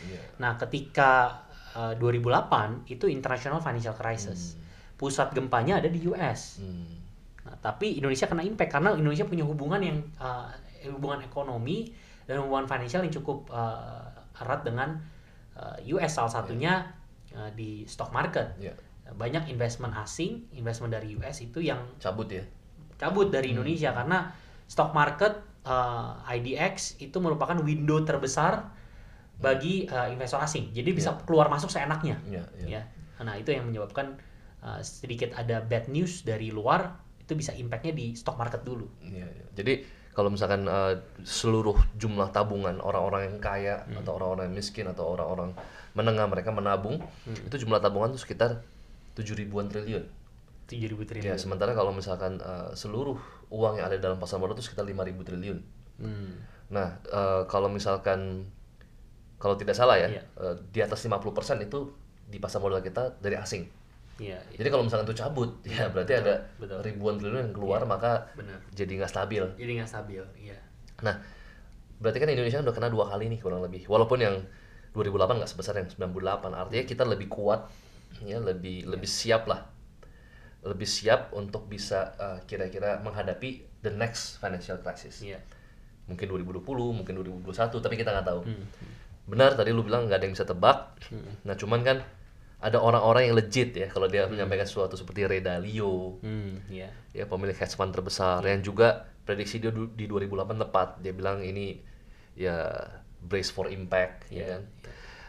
[0.04, 0.24] Yeah.
[0.40, 1.44] Nah, ketika
[1.76, 4.54] uh, eh, 2008 itu international financial crisis.
[4.54, 4.96] Hmm.
[5.00, 6.61] Pusat gempanya ada di US.
[6.61, 7.00] Hmm.
[7.46, 10.52] Nah, tapi Indonesia kena impact karena Indonesia punya hubungan yang uh,
[10.92, 11.92] hubungan ekonomi
[12.28, 14.06] dan hubungan financial yang cukup uh,
[14.40, 15.00] erat dengan
[15.56, 16.88] uh, US salah satunya
[17.33, 17.48] yeah.
[17.48, 18.56] uh, di stock market.
[18.61, 18.76] Yeah.
[19.11, 22.44] Banyak investment asing, investment dari US itu yang cabut ya
[23.00, 23.54] cabut dari hmm.
[23.56, 24.18] Indonesia karena
[24.68, 28.68] stock market uh, IDX itu merupakan window terbesar
[29.40, 30.70] bagi uh, investor asing.
[30.76, 31.24] Jadi bisa yeah.
[31.24, 32.20] keluar masuk seenaknya.
[32.29, 32.85] Yeah, yeah.
[32.85, 33.24] Ya.
[33.24, 34.20] Nah, itu yang menyebabkan
[34.61, 38.87] uh, sedikit ada bad news dari luar itu bisa impactnya di stock market dulu.
[39.00, 39.48] Yeah, yeah.
[39.57, 39.72] Jadi
[40.12, 44.05] kalau misalkan uh, seluruh jumlah tabungan orang-orang yang kaya hmm.
[44.05, 45.57] atau orang-orang yang miskin atau orang-orang
[45.96, 47.48] menengah mereka menabung, hmm.
[47.48, 48.61] itu jumlah tabungan itu sekitar
[49.16, 50.05] tujuh ribuan triliun.
[50.70, 51.26] 7.000 triliun.
[51.26, 53.18] Ya, sementara kalau misalkan uh, seluruh
[53.50, 55.59] uang yang ada dalam pasar modal itu sekitar 5.000 triliun.
[55.98, 56.46] Hmm.
[56.70, 58.46] Nah, eh, kalau misalkan
[59.40, 60.22] kalau tidak salah ya, Iya.
[60.37, 61.16] eh, di atas 50%
[61.64, 61.88] itu
[62.29, 63.64] di pasar modal kita dari asing.
[64.20, 64.57] Iya, iya.
[64.61, 66.85] Jadi kalau misalkan itu cabut, ya berarti ada betul.
[66.85, 68.61] ribuan triliun yang keluar maka benar.
[68.70, 69.42] jadi nggak stabil.
[69.57, 70.61] Jadi nggak stabil, iya.
[71.00, 71.16] Nah,
[71.96, 73.88] berarti kan Indonesia udah kena dua kali nih kurang lebih.
[73.88, 74.37] Walaupun yang
[74.92, 77.64] 2008 nggak sebesar yang 98, artinya kita lebih kuat,
[78.20, 79.64] ya lebih lebih siap lah,
[80.68, 85.24] lebih siap untuk bisa eh, kira-kira menghadapi the next financial crisis.
[85.24, 85.40] Iya.
[86.05, 86.61] Mungkin 2020,
[86.92, 88.40] mungkin 2021, tapi kita nggak tahu.
[88.44, 88.66] Hmm.
[89.30, 90.98] Benar tadi lu bilang nggak ada yang bisa tebak.
[91.46, 91.98] Nah, cuman kan
[92.60, 96.90] ada orang-orang yang legit ya kalau dia menyampaikan sesuatu seperti Ray Dalio, Hmm, iya.
[97.10, 98.42] ya pemilik hedge fund terbesar.
[98.42, 98.88] Yang juga
[99.22, 100.28] prediksi dia di 2008
[100.60, 100.88] tepat.
[100.98, 101.78] Dia bilang ini
[102.34, 102.68] ya
[103.20, 104.62] brace for impact ya Iya, kan?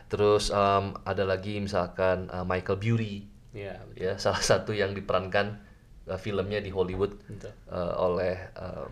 [0.07, 3.99] terus em, ada lagi misalkan uh, Michael Bury Iya, betul.
[4.01, 5.59] ya salah satu yang diperankan
[6.07, 7.51] uh, filmnya di Hollywood Betul.
[7.67, 8.91] uh, oleh em,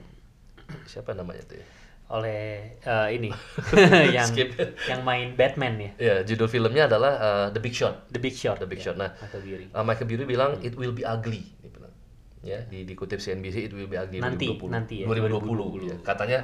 [0.83, 1.67] siapa namanya tuh ya
[2.09, 3.29] Oleh eh, ini
[4.17, 4.57] yang Skip.
[4.89, 5.91] yang main Batman ya.
[5.97, 8.57] ya judul filmnya adalah uh, The Big Short The Big Short.
[8.57, 8.89] The Big ya.
[8.89, 9.65] Short nah Michael Bury.
[9.69, 11.93] uh, Michael Bury bilang it will be ugly dia bilang
[12.41, 15.85] ya di dikutip CNBC it will be ugly Nanti, 2020 nanti ya, 2020, 2020.
[15.85, 15.95] ya.
[16.01, 16.39] katanya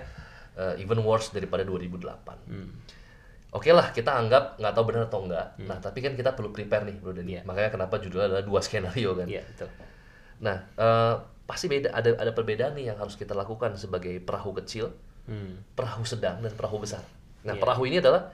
[0.53, 2.69] uh, even worse daripada 2008 Hmm.
[3.49, 5.55] Oke lah, kita anggap nggak tahu benar atau enggak.
[5.63, 7.39] Nah, tapi kan kita perlu prepare nih, Bro Denny.
[7.39, 7.47] Iya.
[7.47, 9.23] Makanya kenapa judulnya adalah dua skenario kan.
[9.31, 9.71] Iya, betul.
[10.43, 11.13] Nah, eh,
[11.47, 14.91] pasti beda ada ada perbedaan nih yang harus kita lakukan sebagai perahu kecil,
[15.25, 15.57] Hmm.
[15.73, 17.01] perahu sedang dan perahu besar.
[17.41, 17.61] Nah, Iya.
[17.61, 18.29] perahu ini adalah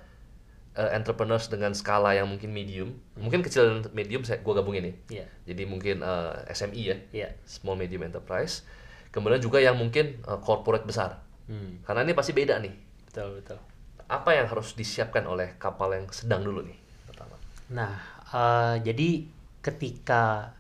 [0.72, 4.96] eh, entrepreneurs dengan skala yang mungkin medium, mungkin kecil dan medium saya gua gabungin nih.
[5.20, 5.26] Iya.
[5.52, 7.30] Jadi mungkin eh, SME ya, Iya.
[7.44, 8.64] small medium enterprise.
[9.12, 11.20] Kemudian juga yang mungkin eh, corporate besar.
[11.52, 11.84] Hmm.
[11.84, 12.72] Karena ini pasti beda nih.
[13.12, 13.60] Betul, betul.
[14.08, 17.36] Apa yang harus disiapkan oleh kapal yang sedang dulu nih pertama?
[17.68, 17.92] Nah,
[18.32, 19.28] eh, jadi
[19.60, 20.56] ketika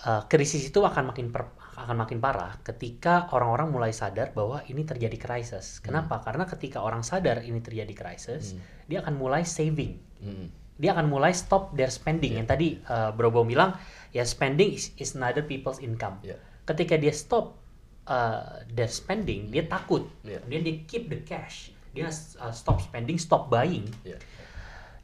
[0.00, 4.82] eh, krisis itu akan makin per- akan makin parah ketika orang-orang mulai sadar bahwa ini
[4.84, 5.80] terjadi krisis.
[5.80, 6.20] Kenapa?
[6.20, 8.56] Karena ketika orang sadar ini terjadi krisis,
[8.90, 9.96] dia akan mulai saving.
[10.20, 10.48] Hmm.
[10.80, 12.40] Dia akan mulai stop their spending.
[12.40, 13.76] Yang tadi eh, Bro Bom bilang,
[14.10, 16.20] ya spending is, is another people's income.
[16.24, 16.40] Iya.
[16.64, 17.58] Ketika dia stop
[18.06, 20.06] uh, their spending, dia takut.
[20.22, 20.38] Iya.
[20.40, 21.74] Kemudian dia keep the cash.
[21.90, 24.14] Dia uh, stop spending, stop buying Ya.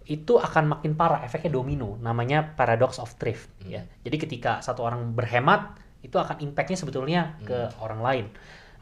[0.07, 3.75] itu akan makin parah efeknya domino namanya paradox of thrift Hmm.
[3.75, 5.75] ya jadi ketika satu orang berhemat
[6.07, 7.83] itu akan impactnya sebetulnya ke Hmm.
[7.83, 8.27] orang lain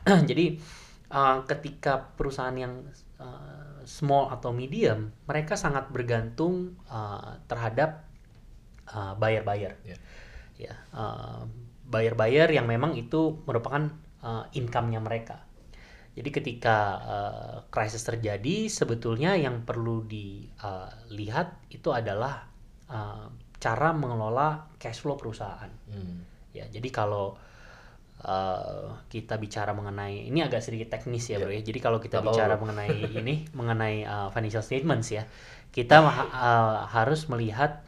[0.31, 0.61] jadi
[1.09, 2.85] uh, ketika perusahaan yang
[3.17, 8.05] uh, small atau medium mereka sangat bergantung uh, terhadap
[8.93, 9.97] uh, buyer-buyer Ya.
[10.61, 11.49] ya uh,
[11.89, 13.89] buyer-buyer yang memang itu merupakan
[14.21, 15.45] uh, income-nya mereka
[16.15, 22.47] jadi ketika uh, krisis terjadi, sebetulnya yang perlu dilihat itu adalah
[22.87, 23.27] uh,
[23.59, 25.71] cara mengelola cash flow perusahaan.
[25.91, 26.23] Hmm.
[26.55, 27.35] Ya, jadi kalau
[28.25, 31.61] uh, kita bicara mengenai ini agak sedikit teknis ya, bro ya.
[31.61, 35.27] Jadi kalau kita bicara mengenai ini, mengenai uh, financial statements ya,
[35.75, 37.83] kita uh, harus melihat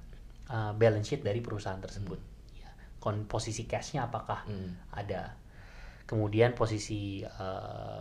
[0.50, 2.18] uh, balance sheet dari perusahaan tersebut.
[2.59, 4.74] Ya, kon- posisi cashnya apakah Hmm.
[4.92, 5.35] ada.
[6.07, 8.00] Kemudian posisi eh,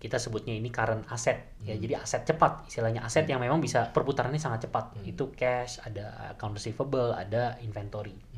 [0.00, 1.76] kita sebutnya ini current asset ya.
[1.76, 4.96] Jadi aset cepat istilahnya aset yang memang bisa perputarannya sangat cepat.
[5.04, 8.16] Itu cash ada account receivable ada inventory.
[8.16, 8.33] Hmm.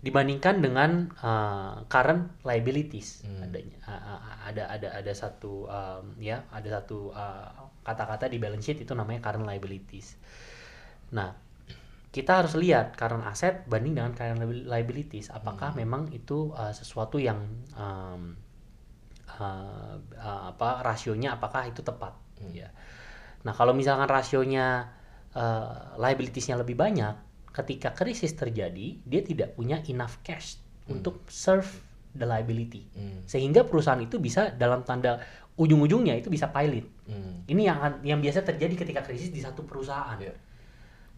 [0.00, 3.44] Dibandingkan dengan eh, current liabilities Hmm.
[3.44, 3.76] adanya.
[3.84, 7.46] A- ada ada ada satu um, ya ada satu uh,
[7.84, 10.16] kata-kata di balance sheet itu namanya current liabilities.
[11.12, 11.36] Nah
[12.10, 15.30] kita harus lihat current asset banding dengan current liabil- liabilities.
[15.30, 17.38] Apakah memang itu uh, sesuatu yang
[17.78, 18.34] um,
[19.38, 22.16] uh, uh, apa rasionya apakah itu tepat?
[22.50, 22.72] Ya.
[23.46, 24.90] Nah kalau misalkan rasionya
[25.36, 31.68] uh, liabilitiesnya lebih banyak ketika krisis terjadi dia tidak punya enough cash untuk serve
[32.12, 33.22] the liability Hmm.
[33.24, 35.22] sehingga perusahaan itu bisa dalam tanda
[35.54, 37.42] ujung-ujungnya itu bisa pilot Hmm.
[37.46, 40.34] ini yang yang biasa terjadi ketika krisis di satu perusahaan Iya.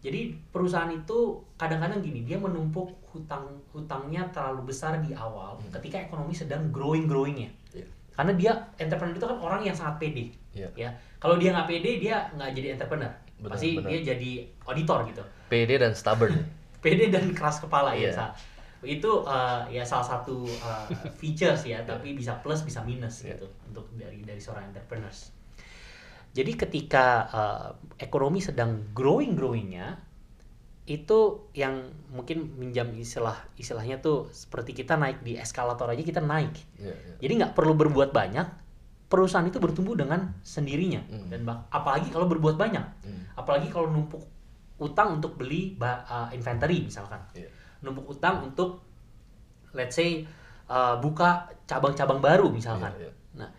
[0.03, 6.35] jadi perusahaan itu kadang-kadang gini, dia menumpuk hutang hutangnya terlalu besar di awal ketika ekonomi
[6.35, 7.47] sedang growing growingnya.
[7.71, 7.87] Iya.
[8.11, 10.67] Karena dia entrepreneur itu kan orang yang sangat pede, Iya.
[10.75, 10.89] ya.
[11.23, 13.09] Kalau dia nggak pede, dia nggak jadi entrepreneur.
[13.39, 13.89] Benar, Pasti benar.
[13.91, 14.31] dia jadi
[14.65, 15.23] auditor gitu.
[15.49, 16.33] PD dan stubborn.
[16.83, 18.11] Pede dan keras kepala ya.
[18.11, 18.11] Iya.
[18.11, 18.25] Sa.
[18.83, 23.39] Itu uh, ya salah satu uh, features ya, tapi bisa plus bisa minus Iya.
[23.39, 25.31] gitu untuk dari dari seorang entrepreneurs.
[26.33, 29.95] Jadi ketika uh, ekonomi sedang growing growingnya,
[30.83, 36.51] itu yang mungkin minjam istilah istilahnya tuh seperti kita naik di eskalator aja kita naik.
[36.75, 37.15] Iya, iya.
[37.23, 38.47] Jadi nggak perlu berbuat banyak,
[39.13, 41.05] perusahaan itu bertumbuh dengan sendirinya.
[41.05, 41.29] Hmm.
[41.29, 43.29] Dan apalagi kalau berbuat banyak, Hmm.
[43.37, 44.25] apalagi kalau numpuk
[44.81, 47.45] utang untuk beli uh, inventory misalkan, Iya.
[47.85, 48.81] numpuk utang untuk
[49.77, 50.25] let's say
[50.65, 52.89] uh, buka cabang-cabang baru misalkan.
[52.97, 53.11] Iya, iya.
[53.37, 53.49] Nah,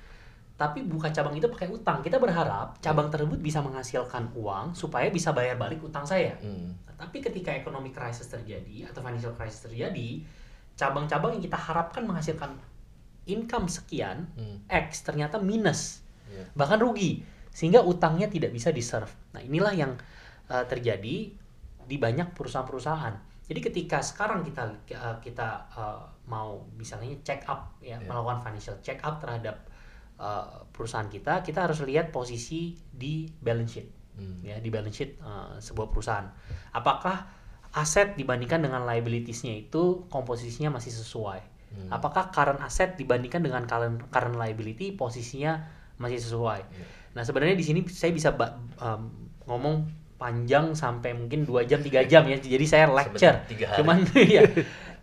[0.59, 2.03] tapi buka cabang itu pakai utang.
[2.03, 6.35] Kita berharap cabang tersebut bisa menghasilkan uang supaya bisa bayar balik utang saya.
[6.43, 6.75] Hmm.
[6.83, 10.23] Nah, tapi ketika ekonomi crisis terjadi atau financial crisis terjadi,
[10.75, 12.51] cabang-cabang yang kita harapkan menghasilkan
[13.27, 14.61] income sekian Hmm.
[14.69, 16.45] X ternyata minus, Iya.
[16.53, 19.11] bahkan rugi, sehingga utangnya tidak bisa diserve.
[19.33, 19.93] Nah inilah yang
[20.51, 21.33] uh, terjadi
[21.85, 23.15] di banyak perusahaan-perusahaan.
[23.45, 28.09] Jadi ketika sekarang kita uh, kita uh, mau misalnya check up ya Iya.
[28.09, 29.69] melakukan financial check up terhadap
[30.17, 34.47] uh, perusahaan kita, kita harus lihat posisi di balance sheet Hmm.
[34.47, 36.31] ya di balance sheet uh, sebuah perusahaan.
[36.71, 37.27] Apakah
[37.75, 41.43] aset dibandingkan dengan liabilities-nya itu komposisinya masih sesuai?
[41.75, 41.91] Hmm.
[41.91, 45.59] Apakah current asset dibandingkan dengan current, current liability posisinya
[45.99, 46.61] masih sesuai?
[46.63, 46.87] Iya.
[47.19, 48.31] Nah sebenarnya di sini saya bisa
[48.79, 52.39] um, ngomong panjang sampai mungkin dua jam tiga jam ya.
[52.39, 53.45] Jadi saya lecture.
[53.77, 54.47] Cuman ya,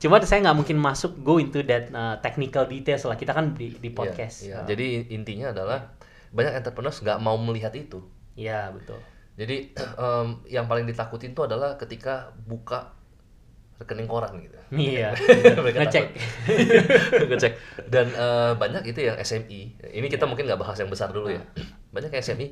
[0.01, 3.19] cuman saya nggak mungkin masuk go into that uh, technical details lah.
[3.19, 4.35] Kita kan di, di Iya, podcast.
[4.47, 4.63] iya.
[4.63, 5.93] Uh, Jadi intinya adalah
[6.31, 7.99] banyak entrepreneurs nggak mau melihat itu.
[8.33, 8.95] ya betul.
[9.35, 12.95] Jadi em, yang paling ditakutin tuh adalah ketika buka
[13.81, 14.57] rekening koran gitu.
[14.71, 15.09] Iya.
[15.81, 16.05] Ngecek.
[17.29, 17.53] Ngecek.
[17.89, 19.61] Dan eh, banyak itu yang SMI.
[19.89, 21.41] Ini kita mungkin nggak bahas yang besar dulu ya.
[21.89, 22.47] Banyak yang SMI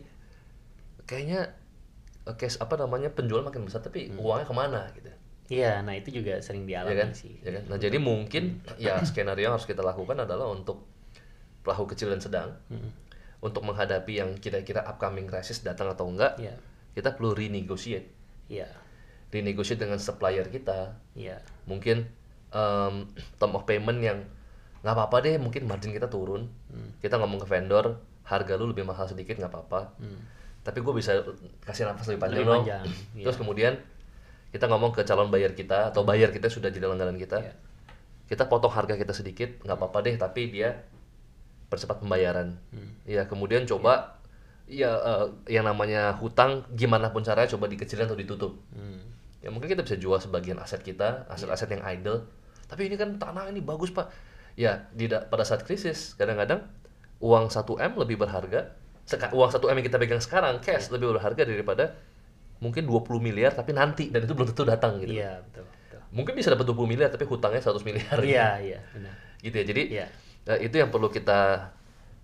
[1.06, 1.54] kayaknya
[2.26, 5.10] eh, case apa namanya penjual makin besar tapi uangnya ke mana gitu.
[5.50, 7.10] Iya, nah itu juga sering Ya dialami kan?
[7.10, 7.42] sih.
[7.42, 7.64] Ya kan?
[7.66, 10.86] Nah, jadi mungkin ya skenario yang harus kita lakukan adalah untuk
[11.66, 12.90] perahu kecil dan sedang Mm.
[13.42, 16.54] untuk menghadapi yang kira-kira upcoming crisis datang atau enggak, Iya,
[16.94, 18.06] kita perlu renegotiate.
[18.46, 18.70] iya,
[19.30, 20.98] Renegotiate dengan supplier kita.
[21.14, 21.38] iya,
[21.70, 22.06] Mungkin
[22.50, 22.94] em,
[23.38, 24.26] term of payment yang
[24.82, 26.50] nggak apa-apa deh, mungkin margin kita turun.
[26.72, 26.96] Hmm.
[26.98, 29.94] Kita ngomong ke vendor, harga lu lebih mahal sedikit nggak apa-apa.
[30.02, 30.22] Hmm.
[30.66, 31.20] Tapi gue bisa
[31.64, 32.64] kasih nafas lebih panjang Lebih dong.
[32.66, 33.26] panjang, iya.
[33.26, 33.74] Terus kemudian
[34.50, 37.38] kita ngomong ke calon buyer kita atau buyer kita sudah jadi langganan kita.
[37.42, 37.54] Iya.
[38.30, 40.86] Kita potong harga kita sedikit, nggak apa-apa deh, tapi dia
[41.70, 42.58] percepat pembayaran.
[42.74, 42.98] Hmm.
[43.06, 44.18] Ya kemudian coba
[44.70, 48.54] ya eh, yang namanya hutang gimana pun caranya coba dikecilin atau ditutup.
[48.74, 49.09] Hmm.
[49.40, 51.32] Ya mungkin kita bisa jual sebagian aset kita, Iya.
[51.32, 52.28] aset-aset yang idle.
[52.68, 54.12] Tapi ini kan tanah ini bagus pak.
[54.54, 56.68] Ya di da- pada saat krisis kadang-kadang
[57.20, 58.76] uang 1 m lebih berharga.
[59.08, 61.96] Seka- uang 1 m yang kita pegang sekarang cash lebih berharga daripada
[62.60, 65.16] mungkin 20 miliar tapi nanti dan itu belum tentu datang gitu.
[65.16, 66.00] Iya, betul, betul.
[66.12, 68.20] Mungkin bisa dapat 20 miliar tapi hutangnya 100 miliar.
[68.20, 69.16] Iya, iya, benar.
[69.40, 69.66] Gitu ya.
[69.66, 70.06] Jadi Iya.
[70.46, 71.72] eh, itu yang perlu kita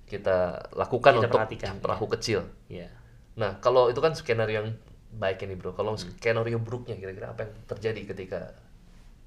[0.05, 0.37] kita
[0.75, 2.45] lakukan Kita untuk perhatikan, perahu kecil.
[2.67, 2.91] Iya.
[3.35, 4.69] Nah, kalau itu kan skenario yang
[5.15, 5.71] baik ini, Bro.
[5.73, 5.79] Hmm.
[5.79, 8.39] Kalau skenario buruknya kira-kira apa yang terjadi ketika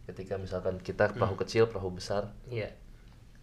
[0.09, 1.43] ketika misalkan kita perahu Hmm.
[1.45, 2.73] kecil, perahu besar, Iya.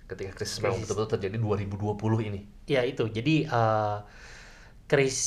[0.06, 2.46] ketika krisis memang betul-betul terjadi 2020 ini.
[2.66, 3.06] Ya itu.
[3.10, 3.98] Jadi eh
[4.86, 5.18] kris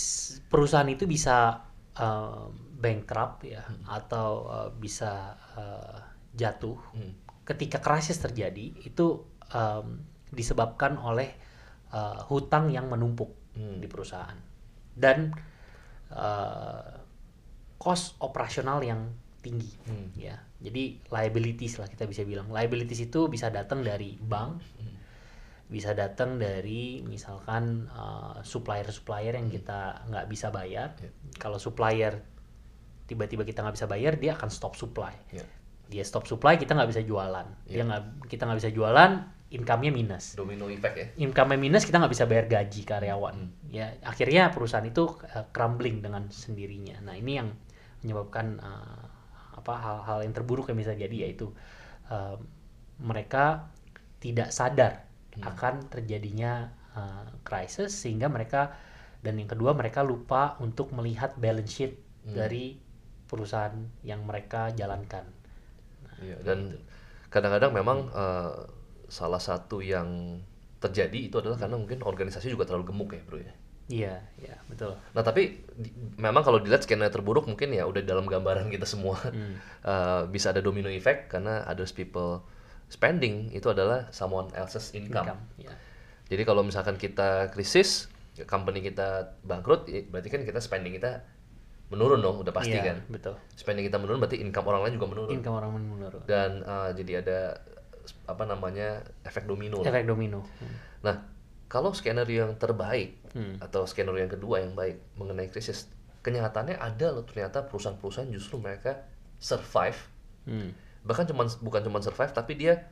[0.46, 1.66] perusahaan itu bisa
[1.98, 2.44] eh,
[2.78, 5.98] bankrupt ya atau eh, bisa eh,
[6.38, 7.14] jatuh Hmm.
[7.42, 9.06] ketika krisis terjadi itu
[9.50, 11.34] em, disebabkan oleh
[11.90, 13.82] eh, hutang yang menumpuk Hmm.
[13.82, 14.38] di perusahaan
[14.94, 15.34] dan
[17.78, 20.10] cost operasional yang tinggi Hmm.
[20.14, 24.58] ya jadi liabilities lah kita bisa bilang liabilities itu bisa datang dari bank
[25.68, 31.12] bisa datang dari misalkan uh, supplier-supplier yang kita nggak bisa bayar Ya.
[31.36, 32.24] kalau supplier
[33.04, 35.44] tiba-tiba kita nggak bisa bayar dia akan stop supply Ya.
[35.86, 37.84] dia stop supply kita nggak bisa jualan dia Ya.
[37.84, 39.12] nggak kita nggak bisa jualan
[39.48, 41.06] income-nya minus Domino effect ya.
[41.20, 43.68] income minus kita nggak bisa bayar gaji karyawan Hmm.
[43.68, 47.48] ya akhirnya perusahaan itu uh, crumbling dengan sendirinya nah ini yang
[48.04, 49.04] menyebabkan uh,
[49.58, 51.50] apa hal-hal yang terburuk yang bisa jadi yaitu
[52.10, 52.36] uh,
[53.00, 53.68] mereka
[54.24, 54.92] tidak sadar
[55.36, 55.44] Hmm.
[55.54, 58.74] akan terjadinya uh, krisis sehingga mereka
[59.22, 61.94] dan yang kedua mereka lupa untuk melihat balance sheet
[62.26, 62.34] Hmm.
[62.34, 62.78] dari
[63.30, 63.74] perusahaan
[64.06, 65.26] yang mereka jalankan
[66.18, 66.58] Iya, dan
[67.30, 68.52] kadang-kadang memang eh,
[69.08, 70.40] salah satu yang
[70.82, 73.54] terjadi itu adalah karena mungkin organisasi juga terlalu gemuk ya, Bro ya.
[73.88, 78.24] Iya iya betul Nah, tapi di- memang kalau dilihat skenario terburuk mungkin ya udah dalam
[78.24, 79.16] gambaran kita semua.
[79.32, 79.56] Hmm.
[79.88, 82.44] Eh, bisa ada domino effect karena others people
[82.86, 85.24] spending itu adalah someone else's income.
[85.32, 85.72] income ya
[86.28, 88.12] Jadi kalau misalkan kita krisis,
[88.44, 91.24] company kita bangkrut, berarti kan kita spending kita
[91.88, 92.98] menurun dong, udah pasti Iya, kan.
[93.08, 95.32] betul Spending kita menurun berarti income orang lain juga menurun.
[95.32, 97.38] income orang menurun Dan eh, jadi ada
[98.28, 99.80] apa namanya efek domino.
[99.80, 99.88] lah.
[99.88, 100.44] efek domino
[101.00, 101.16] Nah,
[101.68, 103.60] kalau skenario yang terbaik Hmm.
[103.60, 105.84] atau skenario yang kedua yang baik mengenai krisis,
[106.18, 109.04] kenyataannya ada loh ternyata perusahaan-perusahaan justru mereka
[109.36, 110.00] survive,
[110.42, 110.72] Hmm.
[111.00, 112.88] bahkan cuman bukan cuma survive tapi dia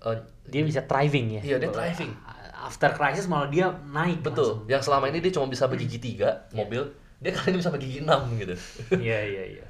[0.00, 2.12] eh, dia bisa thriving ya Iya, dia thriving.
[2.60, 4.66] after crisis malah dia naik betul.
[4.66, 6.58] Yang selama ini dia cuma bisa bergigi tiga Iya.
[6.58, 6.82] mobil,
[7.18, 8.54] dia kali ini bisa bergigi enam gitu.
[9.00, 9.64] iya iya iya.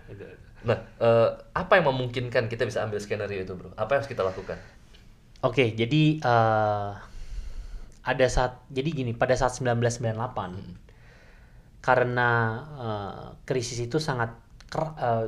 [0.63, 3.71] Nah, eh, apa yang memungkinkan kita bisa ambil skenario itu, bro?
[3.75, 4.59] Apa yang harus kita lakukan?
[5.41, 6.91] oke jadi eh,
[8.03, 12.31] ada saat jadi gini pada saat 1998 karena
[12.79, 14.31] eh, krisis itu sangat
[14.71, 15.27] ker- eh,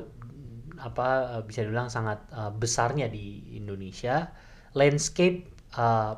[0.79, 4.31] apa eh, bisa dibilang sangat eh, besarnya di Indonesia
[4.75, 6.15] landscape eh,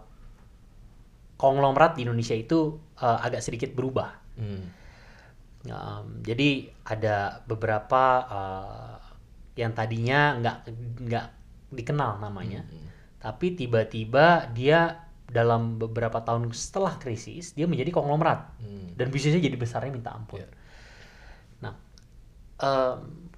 [1.36, 4.10] konglomerat di Indonesia itu eh, agak sedikit berubah.
[4.36, 4.64] Hmm.
[5.66, 9.02] Um, jadi ada beberapa uh,
[9.58, 10.58] yang tadinya nggak
[11.02, 11.26] nggak
[11.74, 12.62] dikenal namanya,
[13.18, 15.05] tapi tiba-tiba dia
[15.36, 18.96] dalam beberapa tahun setelah krisis dia menjadi konglomerat Hmm.
[18.96, 20.40] dan bisnisnya jadi besarnya minta ampun.
[20.40, 20.48] Iya.
[21.60, 21.74] Nah,
[22.64, 23.28] um,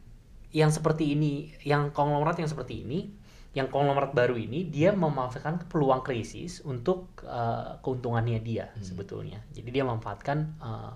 [0.54, 3.10] yang seperti ini, yang konglomerat yang seperti ini,
[3.52, 9.42] yang konglomerat baru ini dia memanfaatkan peluang krisis untuk uh, keuntungannya dia sebetulnya.
[9.50, 10.94] Jadi dia memanfaatkan uh,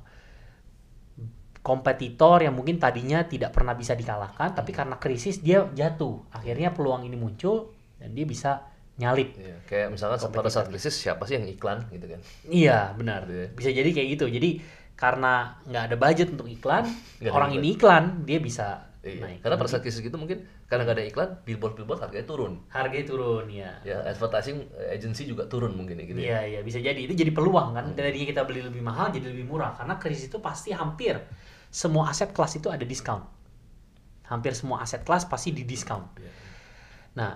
[1.62, 6.27] kompetitor yang mungkin tadinya tidak pernah bisa dikalahkan, tapi karena krisis dia jatuh.
[6.35, 8.71] Akhirnya peluang ini muncul dan dia bisa
[9.03, 9.35] nyalip.
[9.35, 12.21] Iya, kayak misalkan pada saat krisis siapa sih yang iklan gitu kan?
[12.47, 13.27] Iya benar.
[13.27, 13.49] Gitu ya.
[13.59, 14.27] Bisa jadi kayak gitu.
[14.31, 14.51] Jadi
[14.95, 19.19] karena nggak ada budget untuk iklan, ada orang ini iklan dia bisa Iya.
[19.19, 19.38] naik.
[19.43, 22.53] Karena pada saat krisis gitu mungkin karena nggak ada iklan, billboard-billboard harganya turun.
[22.71, 23.71] harganya turun ya.
[23.83, 24.62] Ya, advertising
[24.95, 26.27] agency juga turun mungkin ya gitu ya.
[26.31, 27.91] Iya iya bisa jadi itu jadi peluang kan.
[27.99, 31.19] Tadinya kita beli lebih mahal jadi lebih murah karena krisis itu pasti hampir
[31.67, 33.27] semua aset kelas itu ada diskon.
[34.31, 36.07] Hampir semua aset kelas pasti di diskon.
[36.23, 36.31] Iya.
[37.19, 37.33] Nah,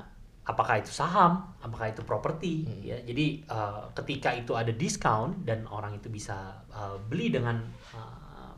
[0.46, 2.78] apakah itu saham, apakah itu properti, Hmm.
[2.80, 2.98] ya.
[3.02, 7.58] Jadi eh, ketika itu ada diskon dan orang itu bisa eh, beli dengan
[7.92, 8.54] eh,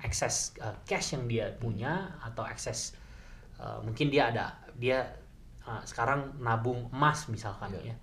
[0.00, 2.96] akses eh, cash yang dia punya atau akses
[3.60, 5.04] eh, mungkin dia ada dia
[5.62, 7.92] eh, sekarang nabung emas misalkan Iya.
[7.92, 7.96] ya.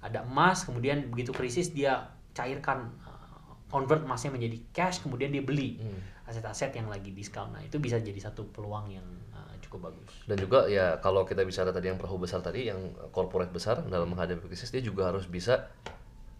[0.00, 5.78] Ada emas, kemudian begitu krisis dia cairkan eh, convert emasnya menjadi cash, kemudian dia beli
[5.78, 6.00] Hmm.
[6.26, 7.54] aset-aset yang lagi diskon.
[7.54, 9.06] Nah, itu bisa jadi satu peluang yang
[9.70, 10.10] cukup bagus.
[10.26, 14.10] Dan juga ya kalau kita bicara tadi yang perahu besar tadi, yang corporate besar dalam
[14.10, 15.70] menghadapi krisis dia juga harus bisa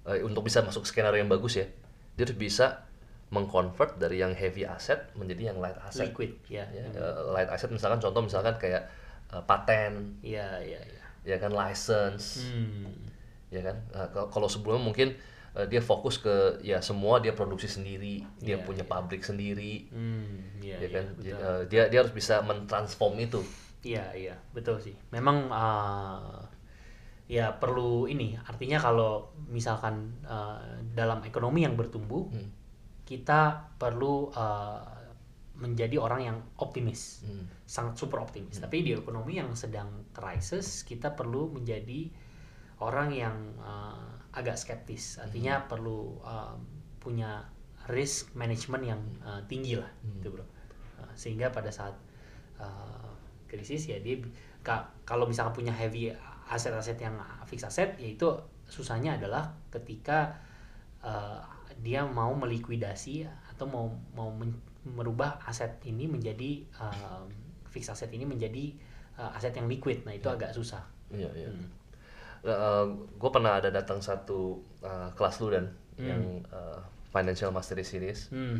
[0.02, 1.70] eh, untuk bisa masuk skenario yang bagus ya,
[2.18, 2.82] dia harus bisa
[3.30, 6.10] mengconvert dari yang heavy asset menjadi yang light asset.
[6.10, 6.66] Liquid ya.
[6.74, 8.90] Ya, eh, light asset misalkan contoh misalkan kayak
[9.30, 11.04] eh, paten, Iya, iya, iya.
[11.22, 12.90] ya kan license, Hmm.
[13.54, 13.78] ya kan.
[14.10, 15.14] Kalau- kalau sebelumnya mungkin
[15.56, 20.60] eh, dia fokus ke ya semua dia produksi sendiri, dia Iya, punya pabrik sendiri, Hmm,
[20.62, 21.04] iya, ya iya, kan.
[21.16, 21.24] betul.
[21.24, 23.40] Jadi, eh, dia dia harus bisa mentransform itu.
[23.80, 24.92] Iya, iya, betul sih.
[25.08, 26.44] Memang uh,
[27.26, 28.36] ya perlu ini.
[28.36, 30.60] Artinya kalau misalkan uh,
[30.92, 32.50] dalam ekonomi yang bertumbuh, Hmm.
[33.06, 34.84] kita perlu uh,
[35.56, 37.44] menjadi orang yang optimis, Hmm.
[37.64, 38.60] sangat super optimis.
[38.60, 42.08] Tapi di ekonomi yang sedang krisis, kita perlu menjadi
[42.80, 45.18] orang yang uh, agak skeptis.
[45.18, 46.54] Artinya perlu uh,
[47.02, 47.42] punya
[47.90, 50.44] risk management yang uh, tinggi lah, gitu bro.
[51.00, 51.96] Uh, sehingga pada saat
[52.60, 53.10] uh,
[53.50, 54.22] krisis ya dia
[54.62, 56.14] ka- kalau misalkan punya heavy
[56.50, 58.26] aset-aset yang fix aset, yaitu
[58.70, 60.38] susahnya adalah ketika
[61.02, 61.42] uh,
[61.82, 67.26] dia mau melikuidasi atau mau mau men- merubah aset ini menjadi um,
[67.70, 68.74] fix aset ini menjadi
[69.18, 70.02] uh, aset yang liquid.
[70.06, 70.82] Nah, itu agak susah.
[71.10, 71.50] Iya, iya.
[71.50, 71.66] Hmm.
[73.16, 75.66] Gue pernah ada datang satu uh, kelas lu dan
[76.00, 76.08] Hmm.
[76.08, 76.80] yang uh,
[77.12, 78.32] Financial Mastery Series.
[78.32, 78.56] Hmm.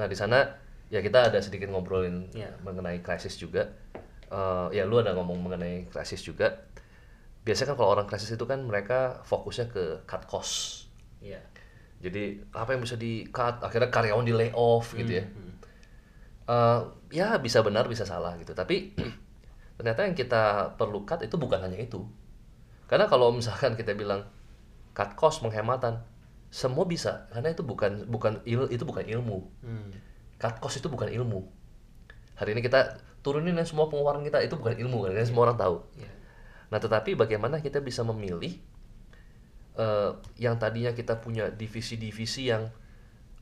[0.00, 0.48] Nah di sana
[0.88, 2.56] ya kita ada sedikit ngobrolin Iya.
[2.64, 3.68] mengenai krisis juga.
[4.32, 6.64] Uh, ya lu ada ngomong mengenai krisis juga.
[7.44, 10.88] Biasanya kan kalau orang krisis itu kan mereka fokusnya ke cut cost.
[11.20, 11.44] Iya.
[12.00, 13.60] Jadi apa yang bisa di cut?
[13.60, 15.24] Akhirnya karyawan di layoff gitu ya.
[15.28, 15.52] Hmm.
[16.48, 16.80] Uh,
[17.12, 18.56] ya bisa benar bisa salah gitu.
[18.56, 18.96] Tapi
[19.76, 22.00] ternyata yang kita perlu cut itu bukan hanya itu.
[22.86, 24.28] Karena kalau misalkan kita bilang
[24.92, 26.04] cut cost penghematan,
[26.54, 29.38] semua bisa karena itu bukan bukan il, itu bukan ilmu.
[29.64, 29.90] Hmm.
[30.38, 31.50] Cut cost itu bukan ilmu.
[32.38, 35.58] Hari ini kita turunin ya semua pengeluaran kita itu bukan ilmu kan, kan semua orang
[35.58, 35.76] tahu.
[35.96, 36.12] Iya.
[36.68, 38.58] Nah, tetapi bagaimana kita bisa memilih
[39.74, 42.70] eh, yang tadinya kita punya divisi-divisi yang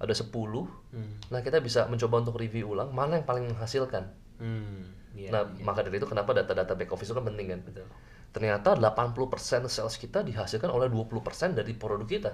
[0.02, 1.14] ada 10, Hmm.
[1.30, 4.10] nah kita bisa mencoba untuk review ulang mana yang paling menghasilkan.
[4.42, 4.90] Hmm.
[5.12, 5.28] Iya.
[5.28, 7.60] nah, maka dari itu kenapa data-data back office itu kan penting kan?
[7.62, 7.84] Betul.
[8.32, 12.32] Ternyata 80% sales kita dihasilkan oleh 20% dari produk kita.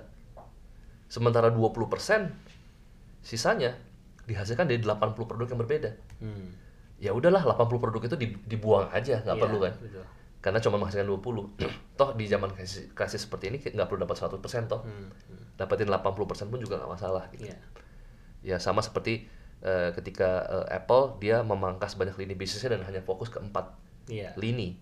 [1.10, 2.30] Sementara 20%
[3.18, 3.74] sisanya
[4.28, 5.90] dihasilkan dari 80 produk yang berbeda.
[6.22, 6.54] Hmm.
[6.98, 9.74] Ya udahlah 80 produk itu di- dibuang aja, nggak Iya, perlu kan?
[9.80, 10.04] Betul.
[10.38, 11.50] Karena cuma menghasilkan 20.
[11.98, 14.86] toh di zaman krisis, krisis seperti ini nggak perlu dapat 100% toh.
[14.86, 15.10] Hmm.
[15.10, 15.58] hmm.
[15.58, 17.50] Dapatin 80% pun juga nggak masalah gitu.
[17.50, 17.58] Iya.
[18.46, 19.26] Ya sama seperti
[19.66, 23.74] eh, ketika eh, Apple dia memangkas banyak lini bisnisnya dan hanya fokus ke empat
[24.06, 24.30] Iya.
[24.38, 24.78] lini.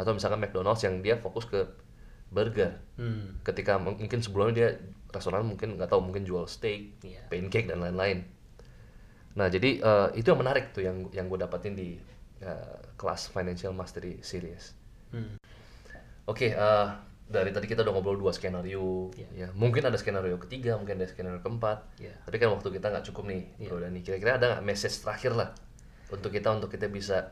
[0.00, 1.68] Atau misalkan McDonald's yang dia fokus ke
[2.32, 2.80] burger.
[2.96, 3.36] Hmm.
[3.44, 4.68] Ketika mungkin sebelumnya dia
[5.12, 7.28] restoran mungkin nggak tahu mungkin jual steak, Iya.
[7.28, 8.24] pancake dan lain-lain.
[9.36, 12.00] Nah jadi eh, itu yang menarik tuh yang yang gue dapetin di
[12.40, 14.72] eh, kelas Financial Mastery Series.
[15.12, 15.36] Hmm.
[16.24, 16.86] Oke, eh,
[17.30, 19.28] dari tadi kita udah ngobrol dua skenario, Iya.
[19.34, 21.98] ya mungkin ada skenario ketiga, mungkin ada skenario keempat.
[22.02, 22.14] Iya.
[22.26, 24.00] Tapi kan waktu kita nggak cukup nih, Bro Dani.
[24.02, 25.50] Kira-kira ada nggak message terakhir lah
[26.10, 27.30] untuk kita untuk kita bisa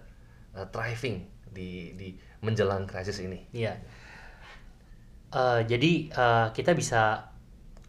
[0.55, 2.15] uh, thriving di di
[2.45, 3.47] menjelang krisis ini?
[3.51, 3.79] Iya.
[5.29, 7.29] Eh, jadi eh, kita bisa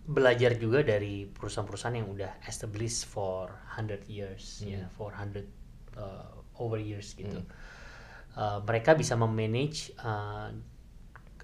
[0.10, 5.45] belajar juga dari perusahaan-perusahaan yang udah established for 100 years ya, for 100
[5.93, 7.45] uh, over years gitu.
[8.34, 10.50] Uh, mereka bisa memanage uh,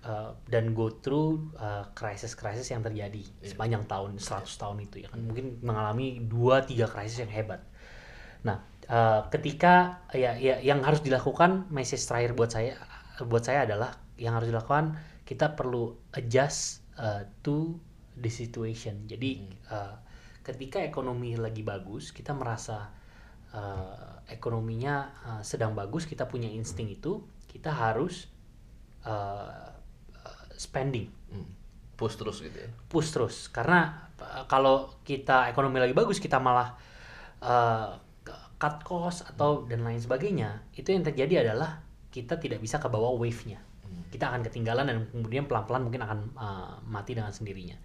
[0.02, 5.22] uh, dan go through uh, krisis-krisis yang terjadi sepanjang tahun 100 tahun itu ya kan
[5.22, 7.62] mungkin mengalami 2 3 krisis yang hebat.
[8.42, 12.82] Nah, uh, ketika ya, ya yang harus dilakukan message terakhir buat saya
[13.24, 17.80] buat saya adalah yang harus dilakukan kita perlu adjust uh, to
[18.20, 19.08] the situation.
[19.08, 19.96] Jadi uh,
[20.46, 22.94] ketika ekonomi lagi bagus, kita merasa
[23.56, 24.96] uh, ekonominya
[25.26, 28.30] uh, sedang bagus, kita punya insting itu, kita harus
[29.08, 29.74] uh,
[30.56, 31.52] spending Hmm.
[31.96, 32.70] Push terus gitu ya.
[32.92, 36.76] push terus karena uh, kalau kita ekonomi lagi bagus kita malah
[37.40, 37.96] uh,
[38.60, 41.80] cut cost atau dan lain sebagainya itu yang terjadi adalah
[42.16, 43.60] kita tidak bisa ke bawah wave-nya.
[44.08, 47.76] Kita akan ketinggalan dan kemudian pelan-pelan mungkin akan uh, mati dengan sendirinya.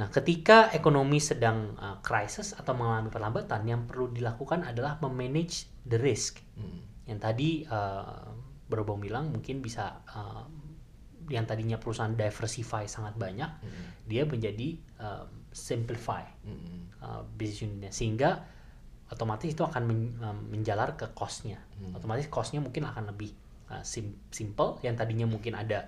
[0.00, 6.00] Nah ketika ekonomi sedang uh, crisis atau mengalami perlambatan yang perlu dilakukan adalah memanage the
[6.00, 6.40] risk.
[6.56, 6.80] Hmm.
[7.06, 8.32] yang tadi uh,
[8.66, 10.42] Bro Bong bilang mungkin bisa uh,
[11.30, 13.50] yang tadinya perusahaan diversify sangat banyak
[14.10, 16.90] dia menjadi um, simplify Hmm.
[17.02, 17.90] uh, business unitnya.
[17.92, 18.30] Sehingga
[19.10, 21.62] otomatis itu akan men- um, menjalar ke costnya.
[21.94, 23.30] Otomatis costnya mungkin akan lebih
[23.70, 24.82] uh, sim- simple.
[24.82, 25.86] Yang tadinya mungkin ada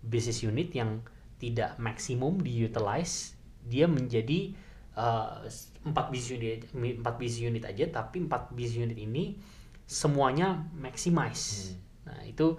[0.00, 1.00] business unit yang
[1.40, 4.52] tidak maksimum diutilize dia menjadi
[4.96, 5.44] uh,
[5.84, 9.36] empat business unit empat business unit aja tapi empat business unit ini
[9.84, 11.76] semuanya maximize.
[12.08, 12.56] Nah itu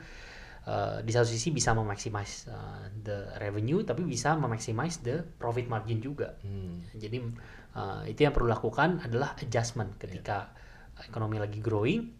[0.69, 6.01] uh, di satu sisi bisa memaximize uh, the revenue tapi bisa memaximize the profit margin
[6.01, 6.37] juga.
[6.45, 6.85] Hmm.
[6.93, 7.21] jadi
[7.75, 10.51] uh, itu yang perlu dilakukan adalah adjustment ketika
[11.03, 12.15] ekonomi lagi growing.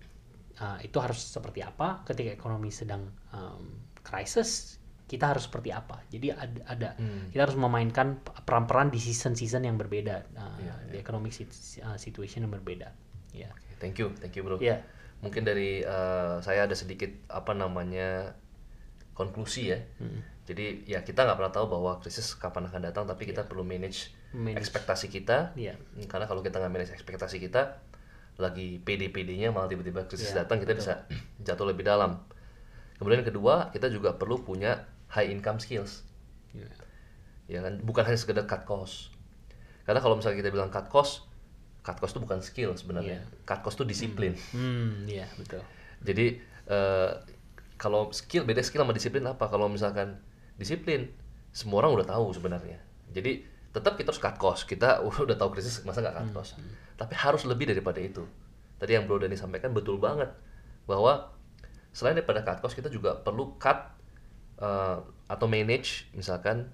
[0.55, 2.03] Uh, itu harus seperti apa?
[2.07, 6.01] Ketika ekonomi sedang um, crisis kita harus seperti apa?
[6.07, 7.27] Jadi ada, ada Hmm.
[7.29, 10.23] kita harus memainkan peran-peran di season-season yang berbeda.
[10.33, 12.89] Uh, Iya, di economic sit- uh, situation yang berbeda.
[13.35, 13.51] Ya.
[13.83, 14.55] Thank you, thank you bro.
[14.57, 14.79] ya.
[15.19, 18.33] Mungkin dari uh, saya ada sedikit apa namanya
[19.13, 19.79] konklusi ya.
[19.99, 20.23] Hmm.
[20.45, 24.13] Jadi ya kita nggak pernah tahu bahwa krisis kapan akan datang, tapi kita perlu manage,
[24.35, 24.59] Manage.
[24.59, 25.55] ekspektasi kita.
[25.55, 27.79] Hmm, Karena kalau kita nggak manage ekspektasi kita,
[28.35, 31.07] lagi PD-PD-nya malah tiba-tiba krisis Iya, datang, kita bisa
[31.47, 32.19] jatuh lebih dalam.
[32.99, 34.83] Kemudian yang kedua, kita juga perlu punya
[35.15, 36.03] high income skills.
[36.51, 36.67] Ya.
[37.47, 37.79] ya kan?
[37.79, 39.15] Bukan hanya sekedar cut cost.
[39.87, 41.23] Karena kalau misalnya kita bilang cut cost
[41.85, 43.21] cut cost itu bukan skill sebenarnya.
[43.45, 44.33] Cut cost itu disiplin.
[44.49, 45.05] Hmm.
[45.05, 45.61] Ya betul.
[46.01, 47.11] Jadi eh,
[47.77, 49.45] kalau skill beda skill sama disiplin apa?
[49.45, 50.17] Kalau misalkan
[50.57, 51.13] disiplin
[51.53, 52.81] semua orang udah tahu sebenarnya.
[53.13, 53.45] Jadi
[53.75, 54.63] tetap kita harus cut cost.
[54.63, 56.51] Kita udah tahu krisis masa nggak cut cost?
[56.95, 58.23] Tapi harus lebih daripada itu.
[58.79, 60.31] Tadi yang Bro Dani sampaikan betul banget
[60.87, 61.35] bahwa
[61.91, 63.79] selain daripada cut cost kita juga perlu cut
[64.63, 64.97] eh,
[65.27, 66.71] atau manage misalkan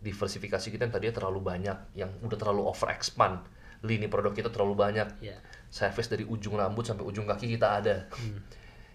[0.00, 3.42] diversifikasi kita yang tadinya terlalu banyak yang udah terlalu over expand
[3.82, 5.08] lini produk kita terlalu banyak.
[5.20, 5.36] Ya
[5.68, 7.96] service dari ujung rambut sampai ujung kaki kita ada.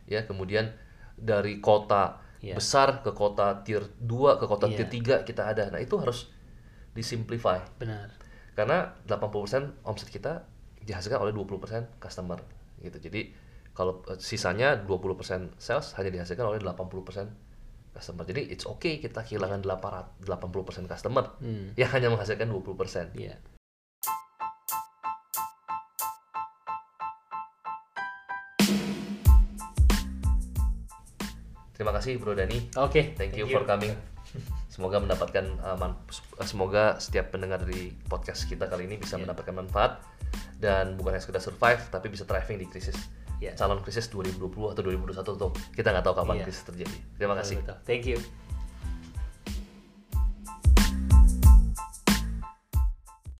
[0.03, 0.67] Ya kemudian
[1.15, 2.59] dari kota Iya.
[2.59, 4.83] besar ke kota tier 2 ke kota Iya.
[4.83, 5.71] tier 3 kita ada.
[5.71, 6.27] Nah itu harus
[6.93, 7.59] disimplify.
[7.77, 8.13] Benar.
[8.53, 10.45] Karena 80% omset kita
[10.81, 12.39] dihasilkan oleh 20% customer
[12.81, 12.97] gitu.
[13.01, 13.33] Jadi
[13.73, 18.23] kalau eh, sisanya 20% sales hanya dihasilkan oleh 80% customer.
[18.25, 21.33] Jadi it's okay kita kehilangan 800 80% customer.
[21.41, 21.73] Hmm.
[21.77, 23.37] yang hanya menghasilkan 20% ya
[31.83, 32.71] terima kasih Bro Dani.
[32.79, 33.11] Oke.
[33.19, 34.12] Thank you for coming.
[34.73, 36.01] Semoga mendapatkan uh, man-
[36.41, 40.01] semoga setiap pendengar dari podcast kita kali ini bisa mendapatkan manfaat
[40.57, 42.97] dan bukan hanya sekedar survive tapi bisa thriving di krisis.
[43.37, 43.53] Iya.
[43.53, 46.45] Calon krisis 2020 atau 2021 tuh kita nggak tahu kapan Iya.
[46.49, 46.97] krisis terjadi.
[47.21, 47.61] Terima kasih.
[47.61, 47.85] Betul, betul.
[47.85, 48.17] thank you